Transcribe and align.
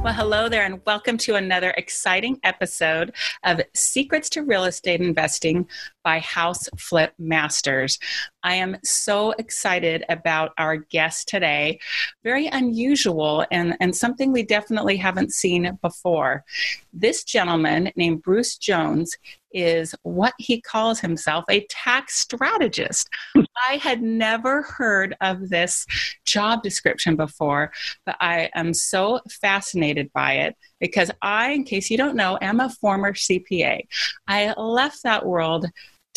Well, 0.00 0.14
hello 0.14 0.48
there, 0.48 0.64
and 0.64 0.80
welcome 0.86 1.18
to 1.18 1.34
another 1.34 1.70
exciting 1.76 2.38
episode 2.44 3.12
of 3.42 3.60
Secrets 3.74 4.30
to 4.30 4.42
Real 4.42 4.64
Estate 4.64 5.00
Investing 5.00 5.66
by 6.08 6.20
House 6.20 6.70
Flip 6.78 7.12
Masters. 7.18 7.98
I 8.42 8.54
am 8.54 8.78
so 8.82 9.32
excited 9.32 10.06
about 10.08 10.52
our 10.56 10.76
guest 10.76 11.28
today. 11.28 11.80
Very 12.24 12.46
unusual 12.46 13.44
and, 13.50 13.76
and 13.80 13.94
something 13.94 14.32
we 14.32 14.42
definitely 14.42 14.96
haven't 14.96 15.34
seen 15.34 15.78
before. 15.82 16.44
This 16.94 17.24
gentleman 17.24 17.92
named 17.94 18.22
Bruce 18.22 18.56
Jones 18.56 19.14
is 19.52 19.94
what 20.02 20.34
he 20.38 20.60
calls 20.60 21.00
himself 21.00 21.44
a 21.50 21.66
tax 21.68 22.18
strategist. 22.18 23.08
I 23.68 23.76
had 23.76 24.02
never 24.02 24.62
heard 24.62 25.14
of 25.20 25.48
this 25.48 25.86
job 26.24 26.62
description 26.62 27.16
before, 27.16 27.70
but 28.06 28.16
I 28.20 28.50
am 28.54 28.72
so 28.72 29.20
fascinated 29.42 30.10
by 30.12 30.34
it 30.34 30.56
because 30.80 31.10
I, 31.22 31.50
in 31.50 31.64
case 31.64 31.90
you 31.90 31.96
don't 31.96 32.16
know, 32.16 32.38
am 32.40 32.60
a 32.60 32.70
former 32.70 33.12
CPA. 33.12 33.80
I 34.26 34.54
left 34.54 35.02
that 35.02 35.26
world 35.26 35.66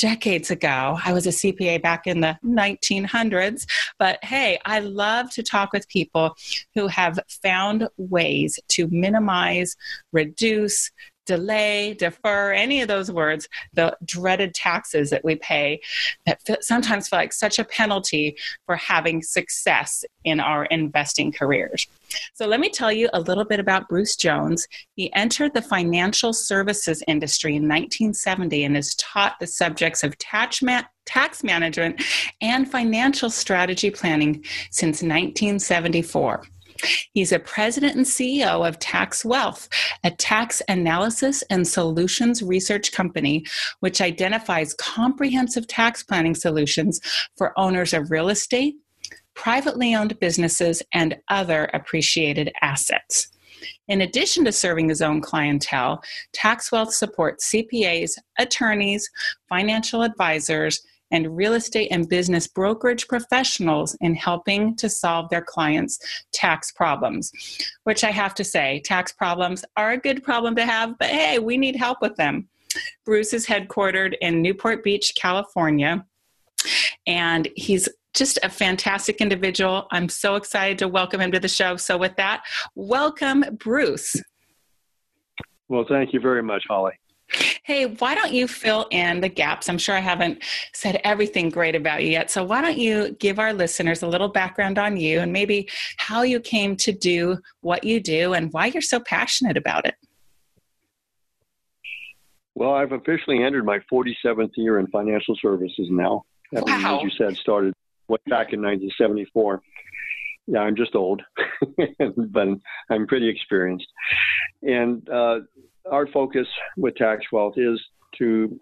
decades 0.02 0.50
ago. 0.50 0.98
I 1.06 1.14
was 1.14 1.28
a 1.28 1.30
CPA 1.30 1.80
back 1.80 2.08
in 2.08 2.22
the 2.22 2.36
1900s. 2.44 3.68
But 4.00 4.18
hey, 4.24 4.58
I 4.66 4.80
love 4.80 5.30
to 5.32 5.44
talk 5.44 5.72
with 5.72 5.88
people 5.90 6.36
who 6.74 6.88
have 6.88 7.20
found 7.30 7.88
ways 7.98 8.60
to 8.70 8.88
minimize, 8.88 9.78
reduce, 10.12 10.90
delay, 11.32 11.94
defer, 11.94 12.52
any 12.52 12.82
of 12.82 12.90
those 12.90 13.10
words, 13.10 13.48
the 13.74 13.96
dreaded 14.04 14.54
taxes 14.54 15.10
that 15.12 15.24
we 15.24 15.36
pay 15.36 15.80
that 16.26 16.42
sometimes 16.62 17.08
feel 17.08 17.20
like 17.20 17.32
such 17.32 17.58
a 17.58 17.64
penalty 17.64 18.36
for 18.66 18.76
having 18.76 19.22
success 19.22 20.04
in 20.26 20.42
our 20.42 20.66
investing 20.66 21.32
careers. 21.32 21.88
So, 22.34 22.46
let 22.46 22.60
me 22.60 22.70
tell 22.70 22.92
you 22.92 23.10
a 23.14 23.22
little 23.22 23.46
bit 23.46 23.62
about 23.62 23.88
Bruce 23.88 24.18
Jones. 24.18 24.68
He 24.96 25.14
entered 25.14 25.54
the 25.54 25.62
financial 25.62 26.34
services 26.34 27.02
industry 27.08 27.52
in 27.52 27.64
1970 27.64 28.66
and 28.66 28.76
has 28.76 28.94
taught 28.96 29.40
the 29.40 29.48
subjects 29.48 30.04
of 30.04 30.18
tax, 30.18 30.62
tax 31.06 31.44
management 31.46 32.04
and 32.42 32.70
financial 32.70 33.30
strategy 33.30 33.90
planning 33.90 34.44
since 34.70 35.02
1974. 35.02 36.44
He's 37.14 37.32
a 37.32 37.40
president 37.40 37.96
and 37.96 38.06
CEO 38.06 38.68
of 38.68 38.80
Tax 38.80 39.26
Wealth, 39.26 39.70
a 40.04 40.12
tax 40.12 40.62
analysis 40.68 41.44
and 41.50 41.68
solutions 41.68 42.42
research 42.42 42.92
company 42.92 43.46
which 43.80 44.02
identifies 44.02 44.74
comprehensive 44.76 45.68
tax 45.68 46.04
planning 46.04 46.36
solutions 46.36 47.00
for 47.38 47.58
owners 47.58 47.94
of 47.94 48.12
real 48.12 48.30
estate, 48.30 48.76
privately 49.34 49.96
owned 49.96 50.20
businesses, 50.20 50.84
and 50.94 51.18
other 51.30 51.70
appreciated 51.74 52.52
assets. 52.62 53.32
In 53.88 54.02
addition 54.02 54.46
to 54.46 54.52
serving 54.52 54.90
his 54.90 55.02
own 55.02 55.22
clientele, 55.22 56.02
Tax 56.34 56.72
Wealth 56.72 56.94
supports 56.94 57.52
CPAs, 57.52 58.12
attorneys, 58.40 59.10
financial 59.50 60.02
advisors, 60.02 60.82
and 61.12 61.36
real 61.36 61.54
estate 61.54 61.90
and 61.92 62.08
business 62.10 62.48
brokerage 62.48 63.08
professionals 63.08 63.96
in 64.02 64.16
helping 64.16 64.76
to 64.78 64.90
solve 64.90 65.30
their 65.30 65.42
clients' 65.42 66.00
tax 66.34 66.72
problems. 66.72 67.32
Which 67.84 68.04
I 68.04 68.12
have 68.12 68.34
to 68.36 68.44
say, 68.44 68.82
tax 68.86 69.12
problems 69.12 69.64
are 69.78 69.92
a 69.92 69.98
good 69.98 70.24
problem 70.24 70.56
to 70.56 70.66
have, 70.66 70.98
but 70.98 71.10
hey, 71.10 71.40
we 71.40 71.58
need 71.58 71.76
help 71.76 72.00
with 72.02 72.16
them. 72.16 72.48
Bruce 73.06 73.34
is 73.34 73.46
headquartered 73.46 74.16
in 74.22 74.42
Newport 74.42 74.84
Beach, 74.84 75.14
California, 75.16 76.06
and 77.06 77.48
he's 77.56 77.90
just 78.14 78.40
a 78.44 78.50
fantastic 78.50 79.22
individual. 79.22 79.88
I'm 79.92 80.10
so 80.10 80.36
excited 80.36 80.78
to 80.80 80.88
welcome 80.88 81.22
him 81.22 81.32
to 81.32 81.40
the 81.40 81.48
show. 81.48 81.78
So, 81.78 81.98
with 81.98 82.16
that, 82.18 82.44
welcome, 82.76 83.44
Bruce. 83.58 84.16
Well, 85.70 85.86
thank 85.88 86.14
you 86.14 86.20
very 86.20 86.44
much, 86.44 86.64
Holly. 86.68 86.94
Hey, 87.64 87.86
why 87.86 88.16
don't 88.16 88.34
you 88.34 88.48
fill 88.48 88.88
in 88.90 89.22
the 89.22 89.30
gaps? 89.30 89.70
I'm 89.70 89.78
sure 89.78 89.96
I 89.96 90.00
haven't 90.00 90.44
said 90.74 91.00
everything 91.04 91.50
great 91.50 91.76
about 91.76 92.04
you 92.04 92.10
yet. 92.10 92.32
So, 92.32 92.44
why 92.44 92.60
don't 92.60 92.78
you 92.78 93.16
give 93.20 93.38
our 93.38 93.54
listeners 93.54 94.02
a 94.02 94.08
little 94.08 94.30
background 94.30 94.80
on 94.80 94.98
you 94.98 95.20
and 95.20 95.32
maybe 95.32 95.70
how 95.98 96.24
you 96.24 96.40
came 96.40 96.76
to 96.78 96.92
do 96.92 97.38
what 97.62 97.84
you 97.84 98.00
do 98.00 98.34
and 98.34 98.52
why 98.52 98.68
you're 98.68 98.82
so 98.82 99.00
passionate 99.00 99.58
about 99.58 99.86
it? 99.86 99.96
Well, 102.56 102.74
I've 102.74 102.92
officially 102.92 103.44
entered 103.44 103.66
my 103.66 103.80
47th 103.92 104.52
year 104.58 104.80
in 104.80 104.88
financial 104.88 105.36
services 105.42 105.88
now. 105.90 106.24
Wow. 106.52 106.98
As 106.98 107.04
you 107.04 107.10
said, 107.18 107.38
started 107.38 107.74
way 108.08 108.18
back 108.28 108.54
in 108.54 108.62
1974. 108.62 109.62
Yeah, 110.48 110.60
I'm 110.60 110.76
just 110.76 110.96
old, 110.96 111.22
but 112.18 112.48
I'm 112.90 113.08
pretty 113.08 113.30
experienced. 113.30 113.88
And 114.64 115.08
uh, 115.10 115.40
our 115.90 116.08
focus 116.08 116.48
with 116.78 116.96
Tax 116.96 117.26
Wealth 117.32 117.56
is 117.58 117.80
to 118.18 118.60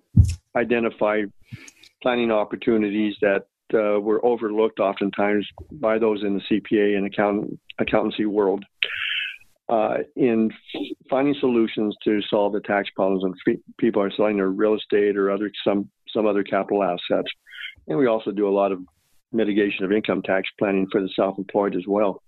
identify 0.55 1.21
planning 2.01 2.31
opportunities 2.31 3.15
that 3.21 3.45
uh, 3.73 3.99
were 3.99 4.23
overlooked 4.25 4.79
oftentimes 4.79 5.47
by 5.73 5.99
those 5.99 6.23
in 6.23 6.35
the 6.35 6.41
CPA 6.41 6.97
and 6.97 7.05
account, 7.05 7.59
accountancy 7.79 8.25
world. 8.25 8.63
Uh, 9.67 9.97
in 10.15 10.49
finding 11.11 11.35
solutions 11.39 11.95
to 12.03 12.19
solve 12.23 12.53
the 12.53 12.61
tax 12.61 12.89
problems 12.95 13.23
when 13.23 13.61
people 13.77 14.01
are 14.01 14.09
selling 14.09 14.37
their 14.37 14.49
real 14.49 14.73
estate 14.73 15.15
or 15.15 15.29
other 15.29 15.51
some 15.63 15.87
some 16.11 16.25
other 16.25 16.41
capital 16.41 16.81
assets, 16.81 17.29
and 17.87 17.99
we 17.99 18.07
also 18.07 18.31
do 18.31 18.47
a 18.47 18.49
lot 18.49 18.71
of 18.71 18.79
mitigation 19.31 19.85
of 19.85 19.91
income 19.91 20.23
tax 20.23 20.49
planning 20.57 20.87
for 20.91 21.01
the 21.01 21.09
self-employed 21.15 21.75
as 21.75 21.83
well. 21.85 22.23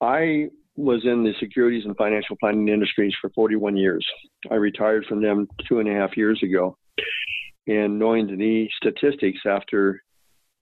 I 0.00 0.50
was 0.80 1.04
in 1.04 1.24
the 1.24 1.34
securities 1.38 1.84
and 1.84 1.96
financial 1.96 2.36
planning 2.36 2.68
industries 2.68 3.14
for 3.20 3.30
41 3.30 3.76
years. 3.76 4.06
I 4.50 4.54
retired 4.54 5.04
from 5.06 5.22
them 5.22 5.48
two 5.68 5.78
and 5.80 5.88
a 5.88 5.92
half 5.92 6.16
years 6.16 6.40
ago. 6.42 6.76
And 7.66 7.98
knowing 7.98 8.26
the 8.26 8.68
statistics 8.76 9.40
after 9.46 10.02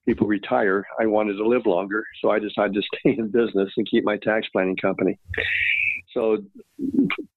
people 0.05 0.27
retire, 0.27 0.85
I 0.99 1.05
wanted 1.05 1.37
to 1.37 1.47
live 1.47 1.65
longer. 1.65 2.03
So 2.21 2.31
I 2.31 2.39
decided 2.39 2.73
to 2.73 2.81
stay 2.99 3.15
in 3.17 3.29
business 3.29 3.69
and 3.77 3.89
keep 3.89 4.03
my 4.03 4.17
tax 4.17 4.47
planning 4.51 4.77
company. 4.77 5.17
So 6.13 6.37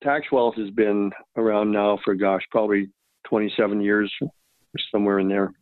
Tax 0.02 0.26
Wealth 0.32 0.56
has 0.56 0.70
been 0.70 1.12
around 1.36 1.70
now 1.72 1.98
for, 2.04 2.14
gosh, 2.14 2.42
probably 2.50 2.88
27 3.28 3.80
years, 3.80 4.12
somewhere 4.90 5.18
in 5.18 5.28
there. 5.28 5.52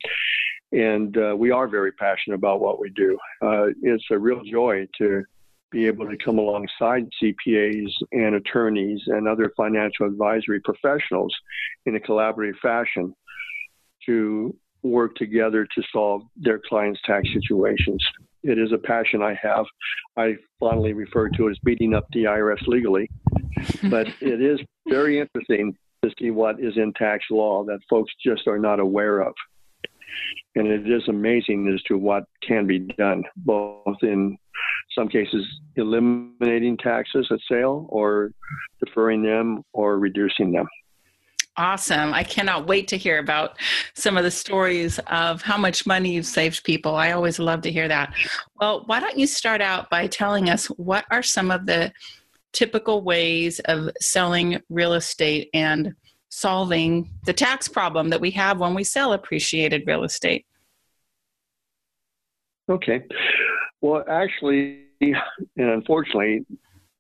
And 0.72 1.16
uh, 1.16 1.34
we 1.36 1.50
are 1.50 1.66
very 1.66 1.92
passionate 1.92 2.36
about 2.36 2.60
what 2.60 2.80
we 2.80 2.90
do. 2.90 3.18
Uh, 3.42 3.66
it's 3.82 4.04
a 4.12 4.18
real 4.18 4.42
joy 4.44 4.86
to 4.98 5.24
be 5.70 5.86
able 5.86 6.08
to 6.08 6.16
come 6.16 6.38
alongside 6.38 7.08
CPAs 7.22 7.90
and 8.12 8.34
attorneys 8.34 9.00
and 9.06 9.28
other 9.28 9.52
financial 9.56 10.06
advisory 10.06 10.60
professionals 10.60 11.34
in 11.86 11.96
a 11.96 12.00
collaborative 12.00 12.58
fashion 12.60 13.14
to 14.06 14.54
work 14.82 15.14
together 15.16 15.66
to 15.74 15.82
solve 15.92 16.22
their 16.36 16.60
clients' 16.68 17.00
tax 17.04 17.28
situations. 17.32 18.04
It 18.42 18.58
is 18.58 18.72
a 18.72 18.78
passion 18.78 19.22
I 19.22 19.34
have. 19.40 19.66
I 20.16 20.36
fondly 20.58 20.92
refer 20.92 21.28
to 21.28 21.48
it 21.48 21.50
as 21.52 21.58
beating 21.64 21.94
up 21.94 22.06
the 22.12 22.24
IRS 22.24 22.66
legally, 22.66 23.10
but 23.90 24.08
it 24.20 24.40
is 24.40 24.58
very 24.88 25.20
interesting 25.20 25.76
to 26.02 26.10
see 26.18 26.30
what 26.30 26.58
is 26.60 26.76
in 26.76 26.92
tax 26.94 27.24
law 27.30 27.62
that 27.64 27.80
folks 27.88 28.12
just 28.24 28.46
are 28.46 28.58
not 28.58 28.80
aware 28.80 29.20
of. 29.20 29.34
And 30.56 30.66
it 30.66 30.90
is 30.90 31.06
amazing 31.08 31.70
as 31.72 31.82
to 31.84 31.98
what 31.98 32.24
can 32.42 32.66
be 32.66 32.78
done, 32.78 33.22
both 33.36 33.98
in 34.02 34.38
some 34.94 35.08
cases 35.08 35.46
eliminating 35.76 36.76
taxes 36.76 37.26
at 37.30 37.38
sale 37.48 37.86
or 37.88 38.32
deferring 38.84 39.22
them 39.22 39.62
or 39.72 39.98
reducing 39.98 40.52
them. 40.52 40.66
Awesome. 41.56 42.14
I 42.14 42.22
cannot 42.22 42.66
wait 42.66 42.88
to 42.88 42.96
hear 42.96 43.18
about 43.18 43.58
some 43.94 44.16
of 44.16 44.24
the 44.24 44.30
stories 44.30 44.98
of 45.08 45.42
how 45.42 45.58
much 45.58 45.86
money 45.86 46.14
you've 46.14 46.26
saved 46.26 46.64
people. 46.64 46.94
I 46.94 47.12
always 47.12 47.38
love 47.38 47.60
to 47.62 47.72
hear 47.72 47.88
that. 47.88 48.14
Well, 48.60 48.84
why 48.86 49.00
don't 49.00 49.18
you 49.18 49.26
start 49.26 49.60
out 49.60 49.90
by 49.90 50.06
telling 50.06 50.48
us 50.48 50.66
what 50.66 51.04
are 51.10 51.22
some 51.22 51.50
of 51.50 51.66
the 51.66 51.92
typical 52.52 53.02
ways 53.02 53.60
of 53.66 53.90
selling 54.00 54.60
real 54.70 54.94
estate 54.94 55.50
and 55.52 55.94
solving 56.30 57.10
the 57.26 57.32
tax 57.32 57.68
problem 57.68 58.08
that 58.08 58.20
we 58.20 58.30
have 58.30 58.58
when 58.58 58.74
we 58.74 58.84
sell 58.84 59.12
appreciated 59.12 59.82
real 59.86 60.04
estate? 60.04 60.46
Okay. 62.70 63.02
Well, 63.80 64.04
actually, 64.08 64.84
and 65.00 65.16
unfortunately, 65.56 66.44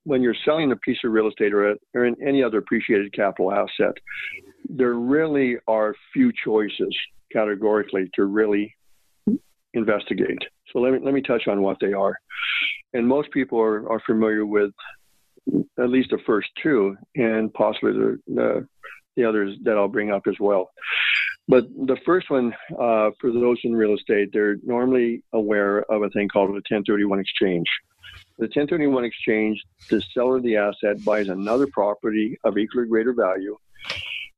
when 0.04 0.22
you're 0.22 0.34
selling 0.44 0.72
a 0.72 0.76
piece 0.76 0.98
of 1.04 1.12
real 1.12 1.28
estate 1.28 1.52
or, 1.52 1.72
a, 1.72 1.74
or 1.94 2.06
any 2.26 2.42
other 2.42 2.58
appreciated 2.58 3.12
capital 3.12 3.52
asset, 3.52 3.94
there 4.68 4.94
really 4.94 5.56
are 5.68 5.94
few 6.12 6.32
choices 6.44 6.96
categorically 7.32 8.10
to 8.14 8.24
really 8.24 8.74
investigate. 9.74 10.38
So 10.72 10.80
let 10.80 10.92
me 10.92 10.98
let 11.02 11.14
me 11.14 11.20
touch 11.20 11.48
on 11.48 11.62
what 11.62 11.76
they 11.80 11.92
are. 11.92 12.16
And 12.92 13.06
most 13.06 13.30
people 13.30 13.60
are, 13.60 13.88
are 13.90 14.00
familiar 14.06 14.46
with 14.46 14.72
at 15.78 15.90
least 15.90 16.10
the 16.10 16.18
first 16.26 16.48
two, 16.62 16.96
and 17.16 17.52
possibly 17.54 17.92
the, 17.92 18.18
the, 18.26 18.68
the 19.16 19.24
others 19.24 19.56
that 19.64 19.76
I'll 19.76 19.88
bring 19.88 20.10
up 20.10 20.22
as 20.28 20.34
well. 20.40 20.70
But 21.50 21.64
the 21.74 21.96
first 22.06 22.30
one, 22.30 22.54
uh, 22.78 23.10
for 23.20 23.32
those 23.32 23.58
in 23.64 23.74
real 23.74 23.94
estate, 23.94 24.30
they're 24.32 24.58
normally 24.62 25.24
aware 25.32 25.80
of 25.90 26.04
a 26.04 26.10
thing 26.10 26.28
called 26.28 26.50
a 26.50 26.52
1031 26.52 27.18
exchange. 27.18 27.66
The 28.38 28.44
1031 28.44 29.04
exchange, 29.04 29.60
the 29.88 30.00
seller 30.14 30.36
of 30.36 30.44
the 30.44 30.56
asset 30.56 31.04
buys 31.04 31.28
another 31.28 31.66
property 31.66 32.38
of 32.44 32.56
equal 32.56 32.82
or 32.82 32.86
greater 32.86 33.12
value, 33.12 33.56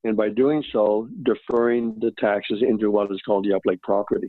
and 0.04 0.16
by 0.16 0.30
doing 0.30 0.64
so, 0.72 1.06
deferring 1.22 1.98
the 2.00 2.12
taxes 2.12 2.62
into 2.62 2.90
what 2.90 3.12
is 3.12 3.20
called 3.26 3.44
the 3.44 3.60
upleg 3.60 3.82
property. 3.82 4.28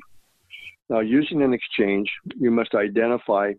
Now, 0.90 1.00
using 1.00 1.42
an 1.42 1.54
exchange, 1.54 2.12
you 2.38 2.52
must 2.52 2.76
identify 2.76 3.54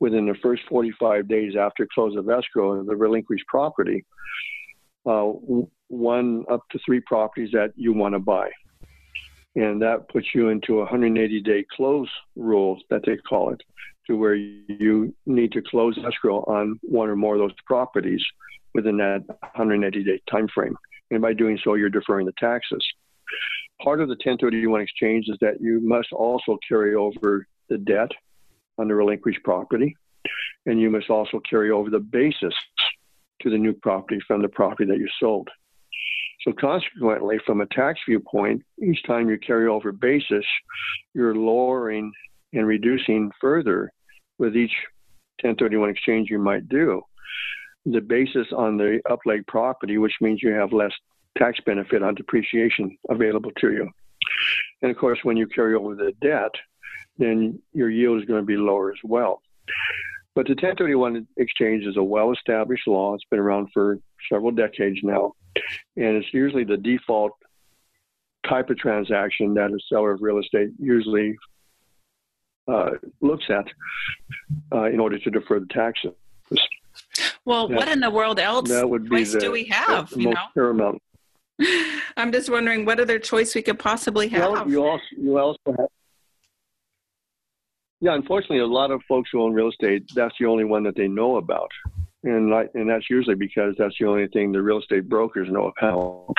within 0.00 0.26
the 0.26 0.34
first 0.42 0.62
45 0.68 1.28
days 1.28 1.54
after 1.56 1.86
close 1.94 2.16
of 2.16 2.28
escrow 2.28 2.82
the 2.82 2.96
relinquished 2.96 3.46
property, 3.46 4.04
uh, 5.06 5.30
one 5.86 6.44
up 6.50 6.62
to 6.72 6.80
three 6.84 7.00
properties 7.06 7.50
that 7.52 7.70
you 7.76 7.92
want 7.92 8.14
to 8.14 8.18
buy. 8.18 8.50
And 9.56 9.80
that 9.82 10.08
puts 10.08 10.34
you 10.34 10.48
into 10.48 10.74
a 10.76 10.84
180 10.84 11.40
day 11.42 11.64
close 11.76 12.08
rule 12.36 12.80
that 12.90 13.02
they 13.06 13.16
call 13.16 13.52
it, 13.52 13.62
to 14.06 14.16
where 14.16 14.34
you 14.34 15.14
need 15.26 15.52
to 15.52 15.62
close 15.62 15.98
escrow 16.04 16.40
on 16.44 16.78
one 16.82 17.08
or 17.08 17.16
more 17.16 17.34
of 17.34 17.40
those 17.40 17.54
properties 17.66 18.22
within 18.74 18.96
that 18.98 19.24
180 19.28 20.04
day 20.04 20.20
time 20.30 20.48
frame. 20.48 20.76
And 21.10 21.22
by 21.22 21.32
doing 21.32 21.58
so, 21.62 21.74
you're 21.74 21.90
deferring 21.90 22.26
the 22.26 22.32
taxes. 22.38 22.84
Part 23.82 24.00
of 24.00 24.08
the 24.08 24.14
1031 24.14 24.80
exchange 24.80 25.26
is 25.28 25.38
that 25.40 25.60
you 25.60 25.80
must 25.80 26.12
also 26.12 26.58
carry 26.66 26.94
over 26.94 27.46
the 27.68 27.78
debt 27.78 28.10
on 28.78 28.88
the 28.88 28.94
relinquished 28.94 29.42
property, 29.44 29.96
and 30.66 30.80
you 30.80 30.90
must 30.90 31.10
also 31.10 31.40
carry 31.48 31.70
over 31.70 31.90
the 31.90 32.00
basis 32.00 32.54
to 33.40 33.50
the 33.50 33.58
new 33.58 33.72
property 33.72 34.20
from 34.26 34.42
the 34.42 34.48
property 34.48 34.86
that 34.90 34.98
you 34.98 35.08
sold. 35.20 35.48
So, 36.44 36.52
consequently, 36.52 37.38
from 37.46 37.60
a 37.60 37.66
tax 37.66 38.00
viewpoint, 38.06 38.62
each 38.82 39.02
time 39.04 39.30
you 39.30 39.38
carry 39.38 39.66
over 39.66 39.92
basis, 39.92 40.44
you're 41.14 41.34
lowering 41.34 42.12
and 42.52 42.66
reducing 42.66 43.30
further 43.40 43.90
with 44.38 44.56
each 44.56 44.72
1031 45.42 45.90
exchange 45.90 46.30
you 46.30 46.38
might 46.38 46.68
do 46.68 47.02
the 47.86 48.00
basis 48.00 48.46
on 48.56 48.76
the 48.76 49.00
upleg 49.08 49.46
property, 49.46 49.98
which 49.98 50.14
means 50.20 50.42
you 50.42 50.52
have 50.52 50.72
less 50.72 50.92
tax 51.36 51.58
benefit 51.66 52.02
on 52.02 52.14
depreciation 52.14 52.96
available 53.10 53.50
to 53.60 53.72
you. 53.72 53.90
And 54.82 54.90
of 54.90 54.96
course, 54.96 55.18
when 55.22 55.36
you 55.36 55.46
carry 55.46 55.74
over 55.74 55.94
the 55.94 56.12
debt, 56.22 56.52
then 57.18 57.60
your 57.72 57.90
yield 57.90 58.20
is 58.20 58.26
going 58.26 58.40
to 58.40 58.46
be 58.46 58.56
lower 58.56 58.90
as 58.90 58.98
well. 59.04 59.42
But 60.34 60.46
the 60.46 60.54
1031 60.54 61.26
exchange 61.36 61.84
is 61.84 61.96
a 61.96 62.02
well 62.02 62.32
established 62.32 62.88
law. 62.88 63.14
It's 63.14 63.24
been 63.30 63.38
around 63.38 63.68
for 63.72 63.98
several 64.30 64.50
decades 64.50 64.98
now. 65.02 65.32
And 65.96 66.16
it's 66.16 66.32
usually 66.32 66.64
the 66.64 66.76
default 66.76 67.32
type 68.48 68.70
of 68.70 68.78
transaction 68.78 69.54
that 69.54 69.70
a 69.70 69.78
seller 69.88 70.12
of 70.12 70.22
real 70.22 70.38
estate 70.38 70.70
usually 70.78 71.36
uh, 72.68 72.90
looks 73.20 73.44
at 73.48 73.66
uh, 74.72 74.84
in 74.84 75.00
order 75.00 75.18
to 75.18 75.30
defer 75.30 75.60
the 75.60 75.66
taxes. 75.66 76.12
Well, 77.44 77.68
what 77.68 77.88
in 77.88 78.00
the 78.00 78.10
world 78.10 78.38
else 78.38 78.68
that 78.68 78.88
would 78.88 79.04
be 79.04 79.16
choice 79.18 79.32
the, 79.32 79.40
do 79.40 79.52
we 79.52 79.64
have? 79.64 80.10
The 80.10 80.20
you 80.20 80.24
most 80.28 80.34
know, 80.34 80.46
paramount. 80.54 81.02
I'm 82.16 82.32
just 82.32 82.50
wondering 82.50 82.84
what 82.84 83.00
other 83.00 83.18
choice 83.18 83.54
we 83.54 83.62
could 83.62 83.78
possibly 83.78 84.28
have. 84.28 84.52
Well, 84.52 84.70
you 84.70 84.84
also 84.84 85.04
you 85.16 85.38
also 85.38 85.58
have. 85.66 85.88
Yeah, 88.00 88.14
unfortunately, 88.14 88.58
a 88.58 88.66
lot 88.66 88.90
of 88.90 89.02
folks 89.08 89.30
who 89.32 89.42
own 89.42 89.54
real 89.54 89.68
estate, 89.68 90.04
that's 90.14 90.34
the 90.38 90.46
only 90.46 90.64
one 90.64 90.82
that 90.84 90.96
they 90.96 91.08
know 91.08 91.36
about, 91.36 91.70
and 92.24 92.50
like, 92.50 92.70
and 92.74 92.88
that's 92.88 93.08
usually 93.08 93.36
because 93.36 93.74
that's 93.78 93.94
the 94.00 94.06
only 94.06 94.26
thing 94.28 94.50
the 94.50 94.62
real 94.62 94.80
estate 94.80 95.08
brokers 95.08 95.48
know 95.50 95.72
about. 95.78 96.34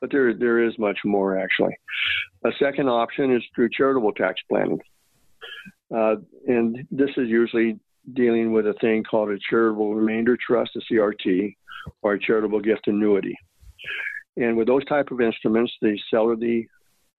But 0.00 0.10
there 0.10 0.32
there 0.34 0.62
is 0.62 0.78
much 0.78 0.98
more 1.04 1.38
actually. 1.38 1.76
A 2.44 2.50
second 2.58 2.88
option 2.88 3.34
is 3.34 3.42
through 3.54 3.70
charitable 3.70 4.12
tax 4.12 4.40
planning, 4.48 4.80
uh, 5.94 6.16
and 6.46 6.86
this 6.90 7.10
is 7.16 7.28
usually 7.28 7.78
dealing 8.14 8.52
with 8.52 8.66
a 8.66 8.74
thing 8.80 9.04
called 9.04 9.30
a 9.30 9.38
charitable 9.50 9.94
remainder 9.94 10.36
trust, 10.46 10.70
a 10.76 10.92
CRT, 10.92 11.54
or 12.02 12.14
a 12.14 12.20
charitable 12.20 12.60
gift 12.60 12.86
annuity. 12.86 13.36
And 14.36 14.56
with 14.56 14.68
those 14.68 14.84
type 14.86 15.10
of 15.10 15.20
instruments, 15.20 15.72
the 15.82 15.98
seller 16.10 16.36
the 16.36 16.66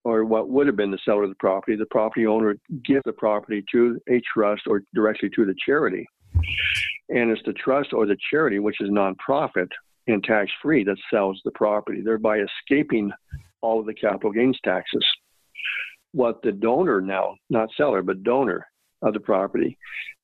or 0.03 0.25
what 0.25 0.49
would 0.49 0.65
have 0.65 0.75
been 0.75 0.89
the 0.89 0.97
seller 1.05 1.23
of 1.23 1.29
the 1.29 1.35
property, 1.35 1.75
the 1.75 1.85
property 1.87 2.25
owner 2.25 2.55
gives 2.83 3.03
the 3.05 3.13
property 3.13 3.63
to 3.71 3.99
a 4.09 4.19
trust 4.33 4.63
or 4.67 4.81
directly 4.95 5.29
to 5.35 5.45
the 5.45 5.53
charity. 5.63 6.07
And 7.11 7.29
it's 7.29 7.41
the 7.45 7.53
trust 7.53 7.91
or 7.93 8.05
the 8.05 8.17
charity, 8.29 8.59
which 8.59 8.79
is 8.79 8.89
nonprofit 8.89 9.67
and 10.07 10.23
tax 10.23 10.49
free, 10.61 10.83
that 10.85 10.97
sells 11.11 11.39
the 11.43 11.51
property, 11.51 12.01
thereby 12.01 12.39
escaping 12.39 13.11
all 13.61 13.79
of 13.79 13.85
the 13.85 13.93
capital 13.93 14.31
gains 14.31 14.57
taxes. 14.63 15.05
What 16.13 16.41
the 16.41 16.51
donor 16.51 17.01
now, 17.01 17.35
not 17.49 17.69
seller, 17.75 18.01
but 18.01 18.23
donor 18.23 18.65
of 19.01 19.13
the 19.13 19.19
property, 19.19 19.77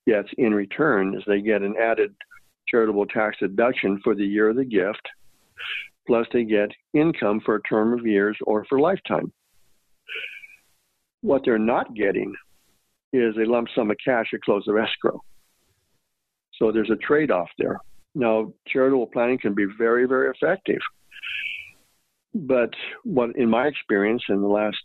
gets 0.07 0.29
in 0.37 0.53
return 0.53 1.15
is 1.15 1.23
they 1.27 1.41
get 1.41 1.61
an 1.61 1.75
added 1.77 2.15
charitable 2.69 3.05
tax 3.05 3.37
deduction 3.39 3.99
for 4.03 4.15
the 4.15 4.25
year 4.25 4.49
of 4.49 4.55
the 4.55 4.65
gift, 4.65 5.01
plus 6.07 6.25
they 6.31 6.45
get 6.45 6.71
income 6.93 7.41
for 7.45 7.55
a 7.55 7.63
term 7.63 7.97
of 7.97 8.05
years 8.05 8.37
or 8.45 8.65
for 8.65 8.79
lifetime. 8.79 9.31
What 11.21 11.41
they're 11.43 11.59
not 11.59 11.93
getting 11.93 12.33
is 13.11 13.35
a 13.35 13.49
lump 13.49 13.67
sum 13.75 13.91
of 13.91 13.97
cash 14.03 14.27
at 14.33 14.41
close 14.41 14.67
of 14.67 14.77
escrow. 14.77 15.21
So 16.57 16.71
there's 16.71 16.89
a 16.89 16.95
trade 16.95 17.31
off 17.31 17.49
there. 17.57 17.79
Now, 18.15 18.51
charitable 18.67 19.07
planning 19.07 19.37
can 19.37 19.53
be 19.53 19.65
very, 19.77 20.07
very 20.07 20.31
effective. 20.31 20.79
But 22.33 22.71
what, 23.03 23.35
in 23.35 23.49
my 23.49 23.67
experience 23.67 24.23
in 24.29 24.41
the 24.41 24.47
last 24.47 24.77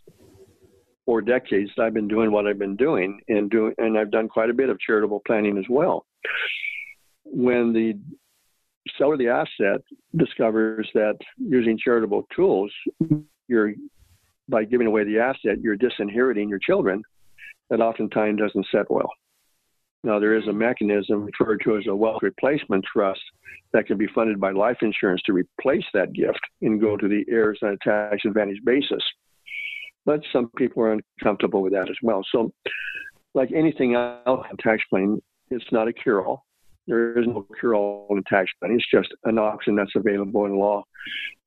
four 1.05 1.21
decades 1.21 1.71
I've 1.79 1.93
been 1.93 2.07
doing 2.07 2.31
what 2.31 2.47
I've 2.47 2.59
been 2.59 2.75
doing 2.75 3.19
and 3.27 3.49
doing 3.49 3.73
and 3.77 3.97
I've 3.97 4.11
done 4.11 4.29
quite 4.29 4.49
a 4.49 4.53
bit 4.53 4.69
of 4.69 4.79
charitable 4.79 5.21
planning 5.25 5.57
as 5.57 5.65
well. 5.69 6.05
When 7.25 7.73
the 7.73 7.99
seller 8.97 9.13
of 9.13 9.19
the 9.19 9.27
asset 9.27 9.81
discovers 10.15 10.89
that 10.93 11.17
using 11.37 11.77
charitable 11.77 12.27
tools, 12.35 12.71
you're 13.47 13.73
by 14.49 14.65
giving 14.65 14.87
away 14.87 15.03
the 15.03 15.19
asset, 15.19 15.61
you're 15.61 15.75
disinheriting 15.75 16.49
your 16.49 16.59
children, 16.59 17.01
that 17.69 17.79
oftentimes 17.79 18.39
doesn't 18.39 18.67
set 18.71 18.89
well. 18.89 19.09
Now, 20.03 20.19
there 20.19 20.35
is 20.35 20.47
a 20.47 20.53
mechanism 20.53 21.25
referred 21.25 21.61
to 21.63 21.77
as 21.77 21.87
a 21.87 21.95
wealth 21.95 22.21
replacement 22.21 22.85
trust 22.91 23.21
that 23.71 23.87
can 23.87 23.97
be 23.97 24.07
funded 24.13 24.39
by 24.39 24.51
life 24.51 24.77
insurance 24.81 25.21
to 25.25 25.33
replace 25.33 25.85
that 25.93 26.13
gift 26.13 26.39
and 26.61 26.81
go 26.81 26.97
to 26.97 27.07
the 27.07 27.23
heirs 27.29 27.59
on 27.61 27.69
a 27.69 27.77
tax 27.83 28.23
advantage 28.25 28.59
basis 28.65 29.01
but 30.05 30.21
some 30.31 30.49
people 30.57 30.83
are 30.83 30.93
uncomfortable 30.93 31.61
with 31.61 31.73
that 31.73 31.89
as 31.89 31.97
well. 32.01 32.23
So, 32.31 32.51
like 33.33 33.51
anything 33.51 33.95
else 33.95 34.45
in 34.51 34.57
tax 34.57 34.83
planning, 34.89 35.21
it's 35.49 35.71
not 35.71 35.87
a 35.87 35.93
cure 35.93 36.25
all. 36.25 36.45
There 36.87 37.17
is 37.17 37.25
no 37.27 37.47
cure 37.59 37.75
all 37.75 38.07
in 38.11 38.23
tax 38.23 38.51
planning. 38.59 38.77
It's 38.77 38.91
just 38.91 39.13
an 39.23 39.39
option 39.39 39.75
that's 39.75 39.95
available 39.95 40.45
in 40.45 40.57
law 40.57 40.83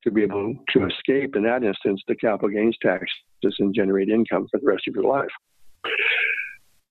to 0.04 0.10
be 0.10 0.22
able 0.22 0.54
to 0.72 0.86
escape, 0.86 1.36
in 1.36 1.42
that 1.44 1.62
instance, 1.62 2.00
the 2.08 2.16
capital 2.16 2.48
gains 2.48 2.76
taxes 2.80 3.08
and 3.58 3.74
generate 3.74 4.08
income 4.08 4.46
for 4.50 4.58
the 4.58 4.66
rest 4.66 4.88
of 4.88 4.94
your 4.94 5.04
life. 5.04 5.28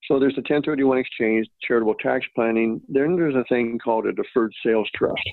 So 0.08 0.20
there's 0.20 0.34
a 0.34 0.46
1031 0.46 1.00
exchange, 1.00 1.48
charitable 1.62 1.96
tax 1.96 2.26
planning. 2.36 2.82
Then 2.88 3.16
there's 3.16 3.36
a 3.36 3.44
thing 3.50 3.80
called 3.84 4.06
a 4.06 4.14
deferred 4.14 4.54
sales 4.64 4.90
trust. 4.94 5.28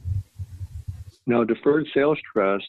Now, 1.27 1.45
deferred 1.45 1.87
sales 1.93 2.19
trust 2.33 2.69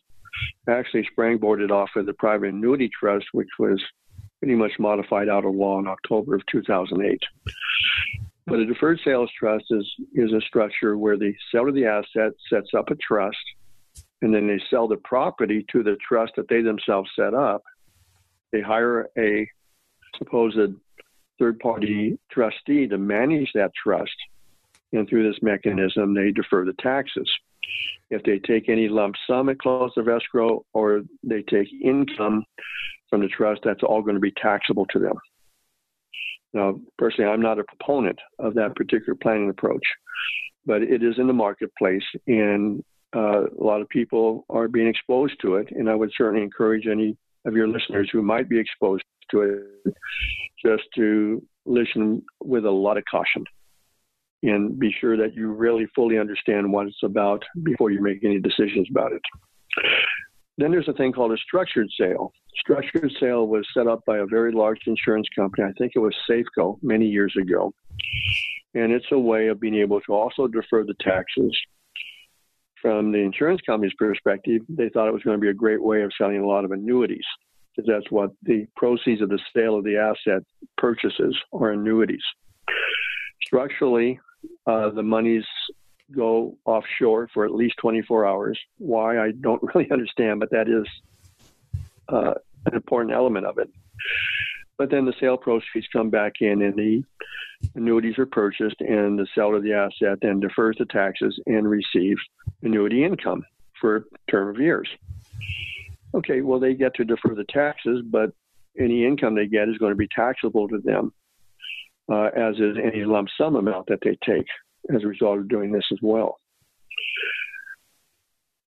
actually 0.68 1.08
sprang-boarded 1.12 1.72
off 1.72 1.90
of 1.96 2.06
the 2.06 2.14
private 2.14 2.50
annuity 2.50 2.90
trust, 2.90 3.26
which 3.32 3.48
was 3.58 3.82
pretty 4.40 4.56
much 4.56 4.74
modified 4.80 5.30
out 5.30 5.46
of 5.46 5.56
law 5.56 5.80
in 5.80 5.88
October 5.88 6.36
of 6.36 6.46
2008. 6.48 7.20
But 8.46 8.60
a 8.60 8.66
deferred 8.66 9.00
sales 9.06 9.30
trust 9.40 9.66
is, 9.70 9.90
is 10.14 10.34
a 10.34 10.42
structure 10.42 10.98
where 10.98 11.18
the 11.18 11.34
seller 11.52 11.70
of 11.70 11.76
the 11.76 11.86
asset 11.86 12.34
sets 12.50 12.72
up 12.78 12.90
a 12.90 12.96
trust 12.96 13.38
and 14.22 14.34
then 14.34 14.48
they 14.48 14.62
sell 14.70 14.88
the 14.88 14.98
property 14.98 15.66
to 15.72 15.84
the 15.84 15.98
trust 16.06 16.34
that 16.36 16.48
they 16.50 16.62
themselves 16.62 17.10
set 17.16 17.34
up. 17.34 17.62
They 18.52 18.62
hire 18.62 19.10
a 19.18 19.48
supposed 20.18 20.58
third 21.40 21.60
party 21.60 22.18
trustee 22.32 22.88
to 22.88 22.98
manage 22.98 23.52
that 23.54 23.72
trust. 23.82 24.16
And 24.92 25.08
through 25.08 25.28
this 25.30 25.42
mechanism, 25.42 26.14
they 26.14 26.32
defer 26.32 26.66
the 26.66 26.74
taxes 26.74 27.30
if 28.10 28.24
they 28.24 28.40
take 28.40 28.70
any 28.70 28.88
lump 28.88 29.16
sum 29.28 29.50
at 29.50 29.60
close 29.60 29.92
of 29.98 30.08
escrow 30.08 30.66
or 30.74 31.02
they 31.24 31.42
take 31.44 31.68
income 31.84 32.44
from 33.10 33.22
the 33.22 33.28
trust, 33.28 33.62
that's 33.64 33.84
all 33.84 34.02
going 34.02 34.16
to 34.16 34.22
be 34.22 34.32
taxable 34.32 34.86
to 34.88 35.00
them. 35.00 35.16
Now, 36.54 36.80
personally, 36.98 37.32
I'm 37.32 37.42
not 37.42 37.60
a 37.60 37.64
proponent 37.64 38.20
of 38.40 38.54
that 38.56 38.76
particular 38.76 39.16
planning 39.22 39.50
approach. 39.50 39.84
but 40.66 40.82
it 40.82 41.04
is 41.04 41.16
in 41.18 41.28
the 41.28 41.34
marketplace, 41.34 42.04
and 42.26 42.82
uh, 43.14 43.44
a 43.48 43.64
lot 43.64 43.82
of 43.82 43.90
people 43.90 44.46
are 44.50 44.68
being 44.70 44.88
exposed 44.88 45.34
to 45.42 45.56
it. 45.56 45.68
And 45.72 45.90
I 45.90 45.96
would 45.96 46.12
certainly 46.16 46.42
encourage 46.42 46.88
any 46.88 47.18
of 47.46 47.54
your 47.54 47.68
listeners 47.68 48.10
who 48.12 48.22
might 48.22 48.48
be 48.48 48.60
exposed 48.60 49.04
to 49.32 49.42
it 49.86 49.94
just 50.66 50.84
to 50.96 51.42
listen 51.66 52.22
with 52.44 52.66
a 52.66 52.72
lot 52.72 52.98
of 52.98 53.04
caution 53.10 53.44
and 54.44 54.78
be 54.78 54.94
sure 55.00 55.16
that 55.18 55.34
you 55.34 55.52
really 55.52 55.88
fully 55.96 56.20
understand 56.20 56.72
what 56.72 56.88
it's 56.88 57.04
about 57.04 57.44
before 57.64 57.92
you 57.92 58.02
make 58.02 58.24
any 58.24 58.40
decisions 58.40 58.88
about 58.92 59.14
it. 59.14 59.22
Then 60.58 60.72
there's 60.72 60.90
a 60.90 60.94
thing 60.94 61.14
called 61.14 61.32
a 61.32 61.38
structured 61.38 61.88
sale. 62.00 62.32
Structured 62.58 63.12
sale 63.20 63.48
was 63.48 63.66
set 63.74 63.88
up 63.88 64.02
by 64.06 64.20
a 64.20 64.26
very 64.26 64.52
large 64.52 64.80
insurance 64.86 65.28
company. 65.36 65.64
I 65.68 65.72
think 65.78 65.94
it 65.96 66.00
was 66.00 66.16
Safeco 66.30 66.78
many 66.84 67.08
years 67.08 67.34
ago. 67.42 67.74
And 68.76 68.92
it's 68.92 69.06
a 69.12 69.20
way 69.20 69.48
of 69.48 69.60
being 69.60 69.76
able 69.76 70.02
to 70.02 70.14
also 70.14 70.48
defer 70.48 70.84
the 70.84 70.96
taxes. 71.02 71.58
From 72.82 73.12
the 73.12 73.20
insurance 73.20 73.62
company's 73.66 73.96
perspective, 73.98 74.62
they 74.68 74.90
thought 74.90 75.08
it 75.08 75.14
was 75.14 75.24
going 75.24 75.38
to 75.38 75.42
be 75.42 75.50
a 75.50 75.54
great 75.54 75.82
way 75.82 76.02
of 76.02 76.12
selling 76.18 76.40
a 76.40 76.46
lot 76.46 76.66
of 76.66 76.72
annuities, 76.72 77.26
because 77.76 77.90
that's 77.92 78.12
what 78.12 78.32
the 78.44 78.68
proceeds 78.76 79.22
of 79.22 79.30
the 79.30 79.40
sale 79.56 79.76
of 79.76 79.84
the 79.84 79.98
asset 79.98 80.44
purchases 80.78 81.38
or 81.52 81.72
annuities. 81.72 82.24
Structurally, 83.42 84.20
uh, 84.68 84.90
the 84.90 85.04
monies 85.04 85.46
go 86.12 86.58
offshore 86.66 87.30
for 87.34 87.46
at 87.46 87.54
least 87.54 87.76
24 87.78 88.26
hours. 88.26 88.60
Why, 88.78 89.20
I 89.20 89.32
don't 89.32 89.62
really 89.76 89.90
understand, 89.92 90.40
but 90.40 90.52
that 90.52 90.68
is 90.68 90.88
uh, 92.10 92.34
an 92.66 92.76
important 92.76 93.14
element 93.14 93.46
of 93.46 93.58
it. 93.58 93.70
But 94.78 94.90
then 94.90 95.06
the 95.06 95.14
sale 95.20 95.38
proceeds 95.38 95.88
come 95.94 96.10
back 96.10 96.34
in, 96.42 96.62
and 96.62 96.76
the 96.76 97.04
annuities 97.76 98.18
are 98.18 98.26
purchased, 98.26 98.82
and 98.82 99.18
the 99.18 99.28
seller 99.36 99.58
of 99.58 99.64
the 99.64 99.74
asset 99.74 100.20
then 100.22 100.40
defers 100.40 100.76
the 100.80 100.86
taxes 100.86 101.40
and 101.46 101.70
receives 101.70 102.22
annuity 102.64 103.04
income 103.04 103.46
for 103.80 103.98
a 103.98 104.32
term 104.32 104.50
of 104.50 104.60
years. 104.60 104.90
Okay, 106.16 106.42
well, 106.42 106.60
they 106.60 106.74
get 106.74 106.94
to 106.96 107.06
defer 107.06 107.36
the 107.36 107.46
taxes, 107.50 108.04
but 108.06 108.32
any 108.80 109.06
income 109.06 109.36
they 109.36 109.48
get 109.48 109.70
is 109.70 109.78
going 109.78 109.92
to 109.92 109.98
be 109.98 110.08
taxable 110.16 110.68
to 110.68 110.80
them, 110.80 111.14
uh, 112.12 112.30
as 112.36 112.56
is 112.56 112.78
any 112.84 113.04
lump 113.04 113.30
sum 113.38 113.56
amount 113.56 113.88
that 113.88 114.00
they 114.04 114.18
take 114.26 114.46
as 114.94 115.04
a 115.04 115.08
result 115.08 115.40
of 115.40 115.50
doing 115.50 115.72
this 115.72 115.86
as 115.92 116.00
well. 116.02 116.40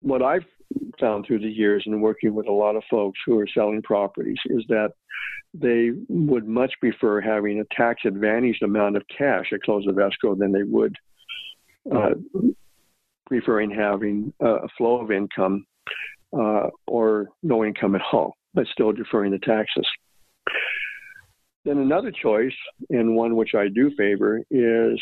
What 0.01 0.21
I've 0.21 0.45
found 0.99 1.25
through 1.25 1.39
the 1.39 1.49
years 1.49 1.83
in 1.85 2.01
working 2.01 2.33
with 2.33 2.47
a 2.47 2.51
lot 2.51 2.75
of 2.75 2.83
folks 2.89 3.19
who 3.25 3.39
are 3.39 3.47
selling 3.53 3.81
properties 3.81 4.37
is 4.45 4.63
that 4.69 4.91
they 5.53 5.91
would 6.07 6.47
much 6.47 6.73
prefer 6.79 7.19
having 7.21 7.59
a 7.59 7.75
tax 7.75 8.01
advantaged 8.05 8.61
amount 8.63 8.95
of 8.95 9.03
cash 9.15 9.45
at 9.53 9.63
close 9.63 9.85
of 9.87 9.97
escrow 9.97 10.35
than 10.35 10.51
they 10.51 10.63
would 10.63 10.95
uh, 11.93 12.11
preferring 13.25 13.71
having 13.71 14.33
a 14.41 14.67
flow 14.77 15.01
of 15.01 15.11
income 15.11 15.65
uh, 16.37 16.69
or 16.87 17.29
no 17.43 17.63
income 17.63 17.95
at 17.95 18.01
all, 18.11 18.35
but 18.53 18.67
still 18.67 18.91
deferring 18.91 19.31
the 19.31 19.39
taxes. 19.39 19.87
Then 21.65 21.77
another 21.79 22.11
choice, 22.11 22.55
and 22.89 23.15
one 23.15 23.35
which 23.35 23.53
I 23.55 23.67
do 23.67 23.91
favor, 23.97 24.41
is 24.49 24.99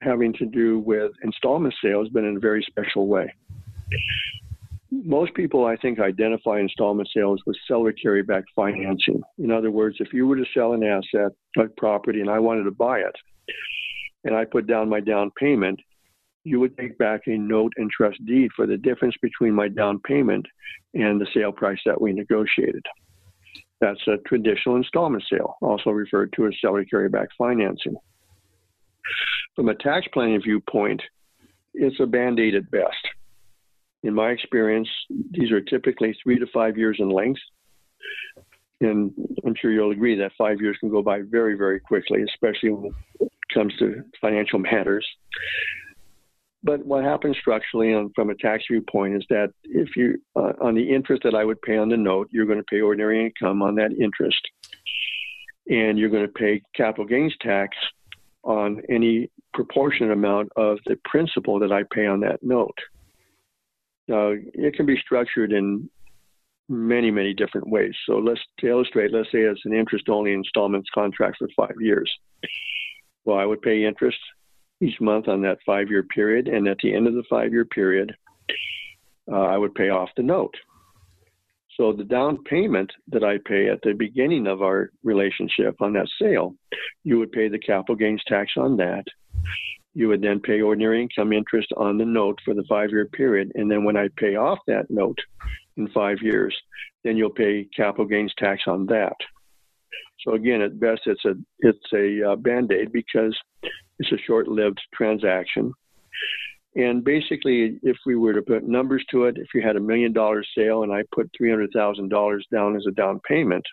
having 0.00 0.32
to 0.34 0.46
do 0.46 0.78
with 0.80 1.12
installment 1.22 1.74
sales, 1.82 2.08
but 2.12 2.24
in 2.24 2.36
a 2.36 2.40
very 2.40 2.64
special 2.68 3.06
way. 3.06 3.32
Most 4.90 5.34
people, 5.34 5.66
I 5.66 5.76
think, 5.76 5.98
identify 6.00 6.60
installment 6.60 7.08
sales 7.14 7.40
with 7.46 7.56
seller 7.66 7.92
carryback 7.92 8.44
financing. 8.54 9.20
In 9.38 9.50
other 9.50 9.70
words, 9.70 9.96
if 10.00 10.12
you 10.12 10.26
were 10.26 10.36
to 10.36 10.44
sell 10.54 10.72
an 10.72 10.84
asset, 10.84 11.32
like 11.56 11.74
property, 11.76 12.20
and 12.20 12.30
I 12.30 12.38
wanted 12.38 12.64
to 12.64 12.70
buy 12.70 13.00
it, 13.00 13.14
and 14.24 14.34
I 14.34 14.44
put 14.44 14.66
down 14.66 14.88
my 14.88 15.00
down 15.00 15.30
payment, 15.38 15.80
you 16.46 16.60
would 16.60 16.76
take 16.78 16.96
back 16.96 17.22
a 17.26 17.36
note 17.36 17.72
and 17.76 17.90
trust 17.90 18.24
deed 18.24 18.50
for 18.54 18.66
the 18.66 18.76
difference 18.76 19.16
between 19.20 19.52
my 19.52 19.66
down 19.66 19.98
payment 19.98 20.46
and 20.94 21.20
the 21.20 21.26
sale 21.34 21.50
price 21.50 21.80
that 21.84 22.00
we 22.00 22.12
negotiated. 22.12 22.84
That's 23.80 24.00
a 24.06 24.18
traditional 24.28 24.76
installment 24.76 25.24
sale, 25.28 25.56
also 25.60 25.90
referred 25.90 26.32
to 26.34 26.46
as 26.46 26.54
seller 26.60 26.84
carryback 26.84 27.26
financing. 27.36 27.96
From 29.56 29.68
a 29.68 29.74
tax 29.74 30.06
planning 30.12 30.40
viewpoint, 30.40 31.02
it's 31.74 31.98
a 31.98 32.06
band 32.06 32.38
aid 32.38 32.54
at 32.54 32.70
best. 32.70 33.08
In 34.04 34.14
my 34.14 34.30
experience, 34.30 34.88
these 35.32 35.50
are 35.50 35.60
typically 35.60 36.16
three 36.22 36.38
to 36.38 36.46
five 36.54 36.78
years 36.78 36.98
in 37.00 37.10
length. 37.10 37.40
And 38.80 39.12
I'm 39.44 39.56
sure 39.60 39.72
you'll 39.72 39.90
agree 39.90 40.16
that 40.16 40.30
five 40.38 40.60
years 40.60 40.76
can 40.78 40.90
go 40.90 41.02
by 41.02 41.22
very, 41.22 41.56
very 41.56 41.80
quickly, 41.80 42.22
especially 42.22 42.70
when 42.70 42.94
it 43.18 43.32
comes 43.52 43.74
to 43.80 44.04
financial 44.20 44.60
matters. 44.60 45.04
But 46.62 46.84
what 46.84 47.04
happens 47.04 47.36
structurally 47.38 47.94
on, 47.94 48.10
from 48.14 48.30
a 48.30 48.34
tax 48.34 48.64
viewpoint 48.70 49.16
is 49.16 49.24
that 49.30 49.50
if 49.64 49.94
you, 49.94 50.16
uh, 50.34 50.52
on 50.60 50.74
the 50.74 50.94
interest 50.94 51.22
that 51.22 51.34
I 51.34 51.44
would 51.44 51.62
pay 51.62 51.76
on 51.76 51.88
the 51.88 51.96
note, 51.96 52.28
you're 52.32 52.46
going 52.46 52.58
to 52.58 52.64
pay 52.64 52.80
ordinary 52.80 53.24
income 53.24 53.62
on 53.62 53.76
that 53.76 53.92
interest. 53.92 54.40
And 55.68 55.98
you're 55.98 56.10
going 56.10 56.26
to 56.26 56.32
pay 56.32 56.62
capital 56.74 57.04
gains 57.04 57.34
tax 57.40 57.76
on 58.42 58.80
any 58.88 59.30
proportionate 59.54 60.12
amount 60.12 60.48
of 60.56 60.78
the 60.86 60.96
principal 61.04 61.58
that 61.60 61.72
I 61.72 61.82
pay 61.92 62.06
on 62.06 62.20
that 62.20 62.42
note. 62.42 62.78
Now, 64.08 64.34
it 64.34 64.74
can 64.74 64.86
be 64.86 64.96
structured 64.98 65.52
in 65.52 65.90
many, 66.68 67.10
many 67.10 67.34
different 67.34 67.68
ways. 67.68 67.94
So 68.06 68.18
let's 68.18 68.40
to 68.58 68.68
illustrate, 68.68 69.12
let's 69.12 69.30
say 69.30 69.40
it's 69.40 69.64
an 69.64 69.72
interest 69.72 70.08
only 70.08 70.32
installments 70.32 70.88
contract 70.94 71.36
for 71.38 71.48
five 71.56 71.76
years. 71.80 72.12
Well, 73.24 73.38
I 73.38 73.44
would 73.44 73.62
pay 73.62 73.84
interest 73.84 74.18
each 74.80 75.00
month 75.00 75.28
on 75.28 75.42
that 75.42 75.58
five 75.64 75.88
year 75.88 76.02
period, 76.02 76.48
and 76.48 76.68
at 76.68 76.78
the 76.82 76.94
end 76.94 77.06
of 77.06 77.14
the 77.14 77.24
five 77.28 77.52
year 77.52 77.64
period, 77.64 78.14
uh, 79.30 79.42
I 79.42 79.56
would 79.56 79.74
pay 79.74 79.88
off 79.88 80.10
the 80.16 80.22
note. 80.22 80.54
So 81.76 81.92
the 81.92 82.04
down 82.04 82.42
payment 82.44 82.90
that 83.08 83.22
I 83.22 83.38
pay 83.46 83.68
at 83.68 83.80
the 83.82 83.92
beginning 83.92 84.46
of 84.46 84.62
our 84.62 84.90
relationship 85.02 85.76
on 85.80 85.92
that 85.92 86.08
sale, 86.20 86.54
you 87.04 87.18
would 87.18 87.32
pay 87.32 87.48
the 87.48 87.58
capital 87.58 87.96
gains 87.96 88.22
tax 88.26 88.52
on 88.56 88.76
that. 88.78 89.04
You 89.92 90.08
would 90.08 90.22
then 90.22 90.40
pay 90.40 90.60
ordinary 90.62 91.02
income 91.02 91.32
interest 91.32 91.68
on 91.76 91.98
the 91.98 92.04
note 92.04 92.38
for 92.44 92.54
the 92.54 92.64
five 92.68 92.90
year 92.90 93.06
period. 93.06 93.52
And 93.54 93.70
then 93.70 93.84
when 93.84 93.96
I 93.96 94.08
pay 94.16 94.36
off 94.36 94.58
that 94.66 94.90
note 94.90 95.18
in 95.76 95.88
five 95.88 96.18
years, 96.22 96.56
then 97.04 97.16
you'll 97.16 97.30
pay 97.30 97.68
capital 97.76 98.06
gains 98.06 98.32
tax 98.38 98.62
on 98.66 98.86
that. 98.86 99.16
So 100.20 100.34
again, 100.34 100.62
at 100.62 100.80
best, 100.80 101.02
it's 101.06 101.24
a 101.24 101.34
it's 101.60 101.92
a 101.94 102.32
uh, 102.32 102.36
band 102.36 102.72
aid 102.72 102.90
because 102.90 103.36
it's 103.98 104.12
a 104.12 104.18
short 104.26 104.48
lived 104.48 104.80
transaction. 104.94 105.72
And 106.74 107.02
basically, 107.02 107.78
if 107.82 107.96
we 108.04 108.16
were 108.16 108.34
to 108.34 108.42
put 108.42 108.68
numbers 108.68 109.04
to 109.10 109.24
it, 109.24 109.38
if 109.38 109.48
you 109.54 109.62
had 109.62 109.76
a 109.76 109.80
million 109.80 110.12
dollar 110.12 110.44
sale 110.56 110.82
and 110.82 110.92
I 110.92 111.04
put 111.14 111.30
$300,000 111.40 112.40
down 112.52 112.76
as 112.76 112.84
a 112.86 112.92
down 112.92 113.18
payment, 113.26 113.64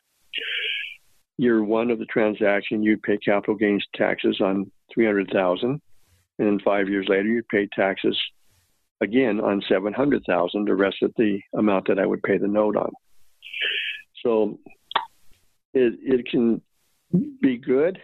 year 1.38 1.64
one 1.64 1.92
of 1.92 2.00
the 2.00 2.06
transaction, 2.06 2.82
you'd 2.82 3.04
pay 3.04 3.18
capital 3.18 3.56
gains 3.56 3.86
taxes 3.94 4.40
on 4.40 4.72
300,000. 4.94 5.82
And 6.40 6.48
then 6.48 6.60
five 6.64 6.88
years 6.88 7.08
later, 7.10 7.28
you'd 7.28 7.48
pay 7.50 7.68
taxes 7.76 8.18
again 9.02 9.42
on 9.42 9.62
700,000, 9.68 10.66
the 10.66 10.74
rest 10.74 10.98
of 11.02 11.12
the 11.18 11.40
amount 11.58 11.88
that 11.88 12.00
I 12.00 12.06
would 12.06 12.24
pay 12.24 12.38
the 12.38 12.48
note 12.48 12.78
on. 12.78 12.92
So 14.24 14.60
it, 15.74 15.94
it 16.02 16.26
can 16.30 16.62
be 17.42 17.58
good, 17.58 18.00